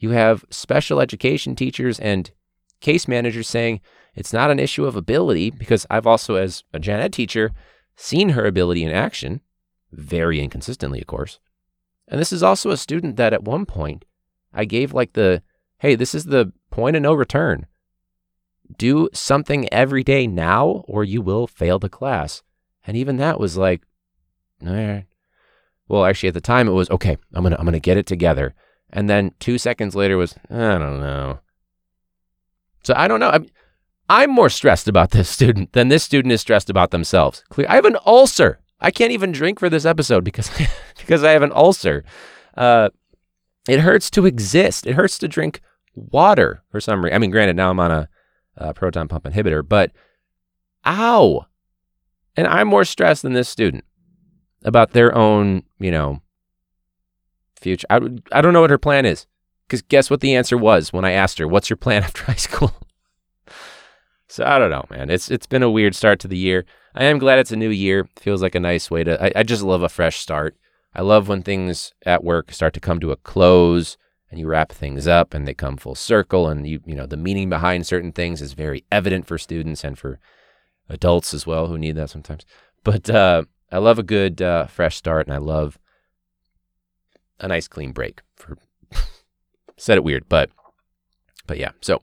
You 0.00 0.10
have 0.10 0.44
special 0.50 0.98
education 0.98 1.54
teachers 1.54 2.00
and 2.00 2.30
case 2.80 3.06
managers 3.06 3.46
saying 3.46 3.80
it's 4.14 4.32
not 4.32 4.50
an 4.50 4.58
issue 4.58 4.86
of 4.86 4.96
ability 4.96 5.50
because 5.50 5.86
I've 5.90 6.06
also, 6.06 6.34
as 6.34 6.64
a 6.72 6.80
gen 6.80 7.00
ed 7.00 7.12
teacher, 7.12 7.52
seen 7.96 8.30
her 8.30 8.46
ability 8.46 8.82
in 8.82 8.90
action, 8.90 9.42
very 9.92 10.40
inconsistently, 10.40 11.00
of 11.00 11.06
course. 11.06 11.38
And 12.08 12.18
this 12.18 12.32
is 12.32 12.42
also 12.42 12.70
a 12.70 12.78
student 12.78 13.16
that 13.16 13.34
at 13.34 13.44
one 13.44 13.66
point 13.66 14.06
I 14.54 14.64
gave 14.64 14.94
like 14.94 15.12
the, 15.12 15.42
hey, 15.78 15.94
this 15.94 16.14
is 16.14 16.24
the 16.24 16.52
point 16.70 16.96
of 16.96 17.02
no 17.02 17.12
return. 17.12 17.66
Do 18.78 19.10
something 19.12 19.72
every 19.72 20.02
day 20.02 20.26
now 20.26 20.84
or 20.88 21.04
you 21.04 21.20
will 21.20 21.46
fail 21.46 21.78
the 21.78 21.90
class. 21.90 22.42
And 22.86 22.96
even 22.96 23.18
that 23.18 23.38
was 23.38 23.58
like, 23.58 23.82
eh. 24.66 25.02
well, 25.88 26.06
actually 26.06 26.28
at 26.28 26.34
the 26.34 26.40
time 26.40 26.68
it 26.68 26.72
was, 26.72 26.90
okay, 26.90 27.18
I'm 27.34 27.44
to, 27.44 27.60
I'm 27.60 27.70
to 27.70 27.78
get 27.78 27.98
it 27.98 28.06
together. 28.06 28.54
And 28.92 29.08
then 29.08 29.32
two 29.38 29.58
seconds 29.58 29.94
later 29.94 30.16
was, 30.16 30.34
I 30.50 30.78
don't 30.78 31.00
know. 31.00 31.40
So 32.82 32.94
I 32.96 33.08
don't 33.08 33.20
know. 33.20 33.30
I'm, 33.30 33.46
I'm 34.08 34.30
more 34.30 34.50
stressed 34.50 34.88
about 34.88 35.12
this 35.12 35.28
student 35.28 35.72
than 35.72 35.88
this 35.88 36.02
student 36.02 36.32
is 36.32 36.40
stressed 36.40 36.70
about 36.70 36.90
themselves. 36.90 37.44
I 37.68 37.76
have 37.76 37.84
an 37.84 37.96
ulcer. 38.04 38.58
I 38.80 38.90
can't 38.90 39.12
even 39.12 39.30
drink 39.30 39.60
for 39.60 39.68
this 39.68 39.84
episode 39.84 40.24
because 40.24 40.50
because 40.98 41.22
I 41.22 41.30
have 41.32 41.42
an 41.42 41.52
ulcer. 41.54 42.04
Uh, 42.56 42.90
it 43.68 43.80
hurts 43.80 44.10
to 44.10 44.26
exist. 44.26 44.86
It 44.86 44.94
hurts 44.94 45.18
to 45.18 45.28
drink 45.28 45.60
water 45.94 46.62
for 46.70 46.80
some 46.80 47.04
reason. 47.04 47.14
I 47.14 47.18
mean, 47.18 47.30
granted, 47.30 47.56
now 47.56 47.70
I'm 47.70 47.80
on 47.80 47.90
a, 47.90 48.08
a 48.56 48.74
proton 48.74 49.06
pump 49.06 49.24
inhibitor, 49.24 49.66
but 49.66 49.92
ow! 50.86 51.46
And 52.36 52.46
I'm 52.46 52.68
more 52.68 52.84
stressed 52.84 53.22
than 53.22 53.34
this 53.34 53.48
student 53.48 53.84
about 54.64 54.92
their 54.92 55.14
own, 55.14 55.62
you 55.78 55.90
know, 55.90 56.22
future. 57.60 57.86
I, 57.90 58.00
I 58.32 58.40
don't 58.40 58.52
know 58.52 58.60
what 58.60 58.70
her 58.70 58.78
plan 58.78 59.06
is. 59.06 59.26
Because 59.66 59.82
guess 59.82 60.10
what 60.10 60.20
the 60.20 60.34
answer 60.34 60.58
was 60.58 60.92
when 60.92 61.04
I 61.04 61.12
asked 61.12 61.38
her, 61.38 61.46
"What's 61.46 61.70
your 61.70 61.76
plan 61.76 62.02
after 62.04 62.24
high 62.24 62.34
school?" 62.34 62.72
so 64.28 64.44
I 64.44 64.58
don't 64.58 64.70
know, 64.70 64.84
man. 64.90 65.10
It's 65.10 65.30
it's 65.30 65.46
been 65.46 65.62
a 65.62 65.70
weird 65.70 65.94
start 65.94 66.18
to 66.20 66.28
the 66.28 66.36
year. 66.36 66.64
I 66.94 67.04
am 67.04 67.18
glad 67.18 67.38
it's 67.38 67.52
a 67.52 67.56
new 67.56 67.70
year. 67.70 68.08
Feels 68.16 68.42
like 68.42 68.54
a 68.56 68.60
nice 68.60 68.90
way 68.90 69.04
to. 69.04 69.22
I, 69.22 69.40
I 69.40 69.42
just 69.44 69.62
love 69.62 69.82
a 69.82 69.88
fresh 69.88 70.18
start. 70.18 70.56
I 70.94 71.02
love 71.02 71.28
when 71.28 71.42
things 71.42 71.92
at 72.04 72.24
work 72.24 72.52
start 72.52 72.74
to 72.74 72.80
come 72.80 72.98
to 73.00 73.12
a 73.12 73.16
close 73.16 73.96
and 74.30 74.38
you 74.38 74.46
wrap 74.46 74.72
things 74.72 75.06
up 75.06 75.34
and 75.34 75.46
they 75.46 75.54
come 75.54 75.76
full 75.76 75.94
circle 75.94 76.48
and 76.48 76.66
you 76.66 76.80
you 76.84 76.94
know 76.94 77.06
the 77.06 77.16
meaning 77.16 77.48
behind 77.48 77.86
certain 77.86 78.12
things 78.12 78.42
is 78.42 78.52
very 78.52 78.84
evident 78.90 79.26
for 79.26 79.38
students 79.38 79.84
and 79.84 79.98
for 79.98 80.18
adults 80.88 81.32
as 81.32 81.46
well 81.46 81.68
who 81.68 81.78
need 81.78 81.96
that 81.96 82.10
sometimes. 82.10 82.44
But 82.82 83.10
uh, 83.10 83.44
I 83.70 83.78
love 83.78 83.98
a 83.98 84.04
good 84.04 84.42
uh, 84.42 84.66
fresh 84.66 84.96
start 84.96 85.26
and 85.26 85.34
I 85.34 85.38
love 85.38 85.78
a 87.40 87.48
nice 87.48 87.68
clean 87.68 87.92
break 87.92 88.20
for 88.36 88.56
said 89.76 89.96
it 89.96 90.04
weird, 90.04 90.28
but 90.28 90.50
but 91.46 91.58
yeah. 91.58 91.70
So 91.80 92.02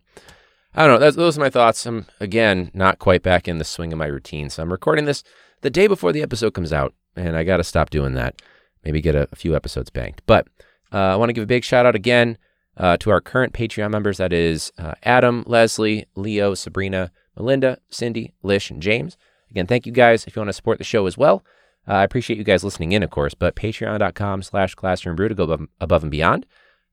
I 0.73 0.85
don't 0.85 0.95
know. 0.95 0.99
That's, 0.99 1.15
those 1.15 1.37
are 1.37 1.41
my 1.41 1.49
thoughts. 1.49 1.85
I'm 1.85 2.05
again 2.19 2.71
not 2.73 2.99
quite 2.99 3.23
back 3.23 3.47
in 3.47 3.57
the 3.57 3.63
swing 3.63 3.93
of 3.93 3.99
my 3.99 4.07
routine, 4.07 4.49
so 4.49 4.61
I'm 4.61 4.71
recording 4.71 5.05
this 5.05 5.23
the 5.61 5.69
day 5.69 5.87
before 5.87 6.11
the 6.11 6.21
episode 6.21 6.53
comes 6.53 6.73
out, 6.73 6.93
and 7.15 7.35
I 7.35 7.43
got 7.43 7.57
to 7.57 7.63
stop 7.63 7.89
doing 7.89 8.13
that. 8.13 8.41
Maybe 8.83 9.01
get 9.01 9.15
a, 9.15 9.27
a 9.31 9.35
few 9.35 9.55
episodes 9.55 9.89
banked. 9.89 10.21
But 10.25 10.47
uh, 10.93 10.97
I 10.97 11.15
want 11.15 11.29
to 11.29 11.33
give 11.33 11.43
a 11.43 11.47
big 11.47 11.63
shout 11.63 11.85
out 11.85 11.95
again 11.95 12.37
uh, 12.77 12.97
to 12.97 13.09
our 13.09 13.21
current 13.21 13.53
Patreon 13.53 13.91
members. 13.91 14.17
That 14.17 14.31
is 14.31 14.71
uh, 14.77 14.93
Adam, 15.03 15.43
Leslie, 15.47 16.05
Leo, 16.15 16.53
Sabrina, 16.53 17.11
Melinda, 17.35 17.79
Cindy, 17.89 18.33
Lish, 18.43 18.69
and 18.69 18.81
James. 18.81 19.17
Again, 19.49 19.67
thank 19.67 19.85
you 19.85 19.91
guys. 19.91 20.25
If 20.25 20.35
you 20.35 20.41
want 20.41 20.49
to 20.49 20.53
support 20.53 20.77
the 20.77 20.83
show 20.83 21.05
as 21.05 21.17
well, 21.17 21.43
uh, 21.87 21.93
I 21.93 22.03
appreciate 22.03 22.37
you 22.37 22.43
guys 22.43 22.63
listening 22.63 22.91
in, 22.91 23.03
of 23.03 23.09
course. 23.09 23.33
But 23.33 23.55
patreon.com 23.55 24.43
slash 24.43 24.75
classroom 24.75 25.15
brew 25.15 25.29
to 25.29 25.35
go 25.35 25.43
above, 25.43 25.67
above 25.79 26.03
and 26.03 26.11
beyond. 26.11 26.45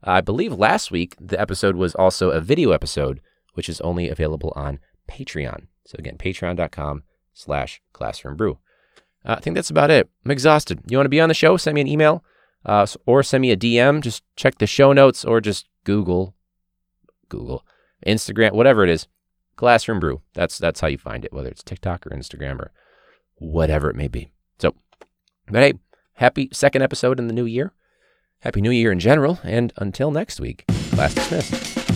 I 0.03 0.21
believe 0.21 0.53
last 0.53 0.91
week 0.91 1.17
the 1.21 1.41
episode 1.41 1.77
was 1.77 1.95
also 1.95 2.31
a 2.31 2.41
video 2.41 2.73
episode, 2.73 3.21
which 3.55 3.69
is 3.69 3.81
only 3.81 4.09
available 4.09 4.53
on 4.55 4.79
Patreon. 5.09 5.67
So 5.87 5.97
again, 5.99 6.19
patreon.com 6.19 7.03
slash 7.33 7.81
classroom 7.93 8.37
brew. 8.37 8.59
Uh, 9.25 9.37
I 9.39 9.41
think 9.41 9.57
that's 9.57 9.71
about 9.71 9.91
it. 9.91 10.09
I'm 10.25 10.31
exhausted. 10.31 10.81
You 10.89 10.99
want 10.99 11.07
to 11.07 11.11
be 11.11 11.21
on 11.21 11.29
the 11.29 11.35
show? 11.35 11.57
Send 11.57 11.75
me 11.75 11.81
an 11.81 11.89
email 11.89 12.23
uh, 12.65 12.87
or 13.07 13.23
send 13.23 13.43
me 13.43 13.51
a 13.51 13.57
DM. 13.57 14.03
Just 14.03 14.23
check 14.37 14.59
the 14.59 14.67
show 14.67 14.93
notes 14.93 15.25
or 15.25 15.41
just 15.41 15.67
Google, 15.85 16.35
Google, 17.29 17.65
Instagram, 18.07 18.53
whatever 18.53 18.85
it 18.85 18.91
is. 18.91 19.09
Classroom 19.57 20.01
Brew. 20.01 20.21
That's 20.35 20.59
that's 20.59 20.81
how 20.81 20.89
you 20.89 20.99
find 20.99 21.25
it, 21.25 21.33
whether 21.33 21.49
it's 21.49 21.63
TikTok 21.63 22.07
or 22.07 22.11
Instagram 22.11 22.59
or 22.59 22.73
whatever 23.37 23.89
it 23.89 23.97
may 23.97 24.09
be. 24.09 24.34
So, 24.59 24.75
but 25.47 25.63
hey, 25.63 25.75
happy 26.15 26.49
second 26.53 26.83
episode 26.83 27.19
in 27.19 27.27
the 27.27 27.35
new 27.35 27.47
year. 27.47 27.73
Happy 28.41 28.61
New 28.61 28.71
Year 28.71 28.93
in 28.93 29.01
general, 29.01 29.39
and 29.43 29.73
until 29.79 30.11
next 30.11 30.39
week, 30.39 30.65
class 30.93 31.15
dismissed. 31.15 31.94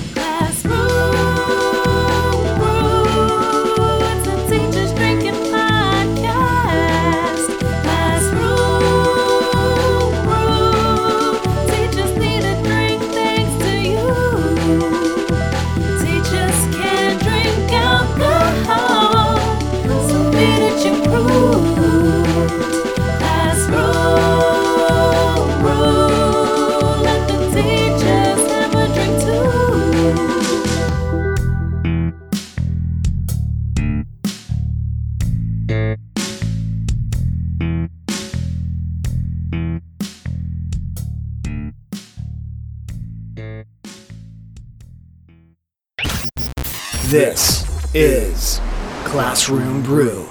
Brew. 49.89 50.28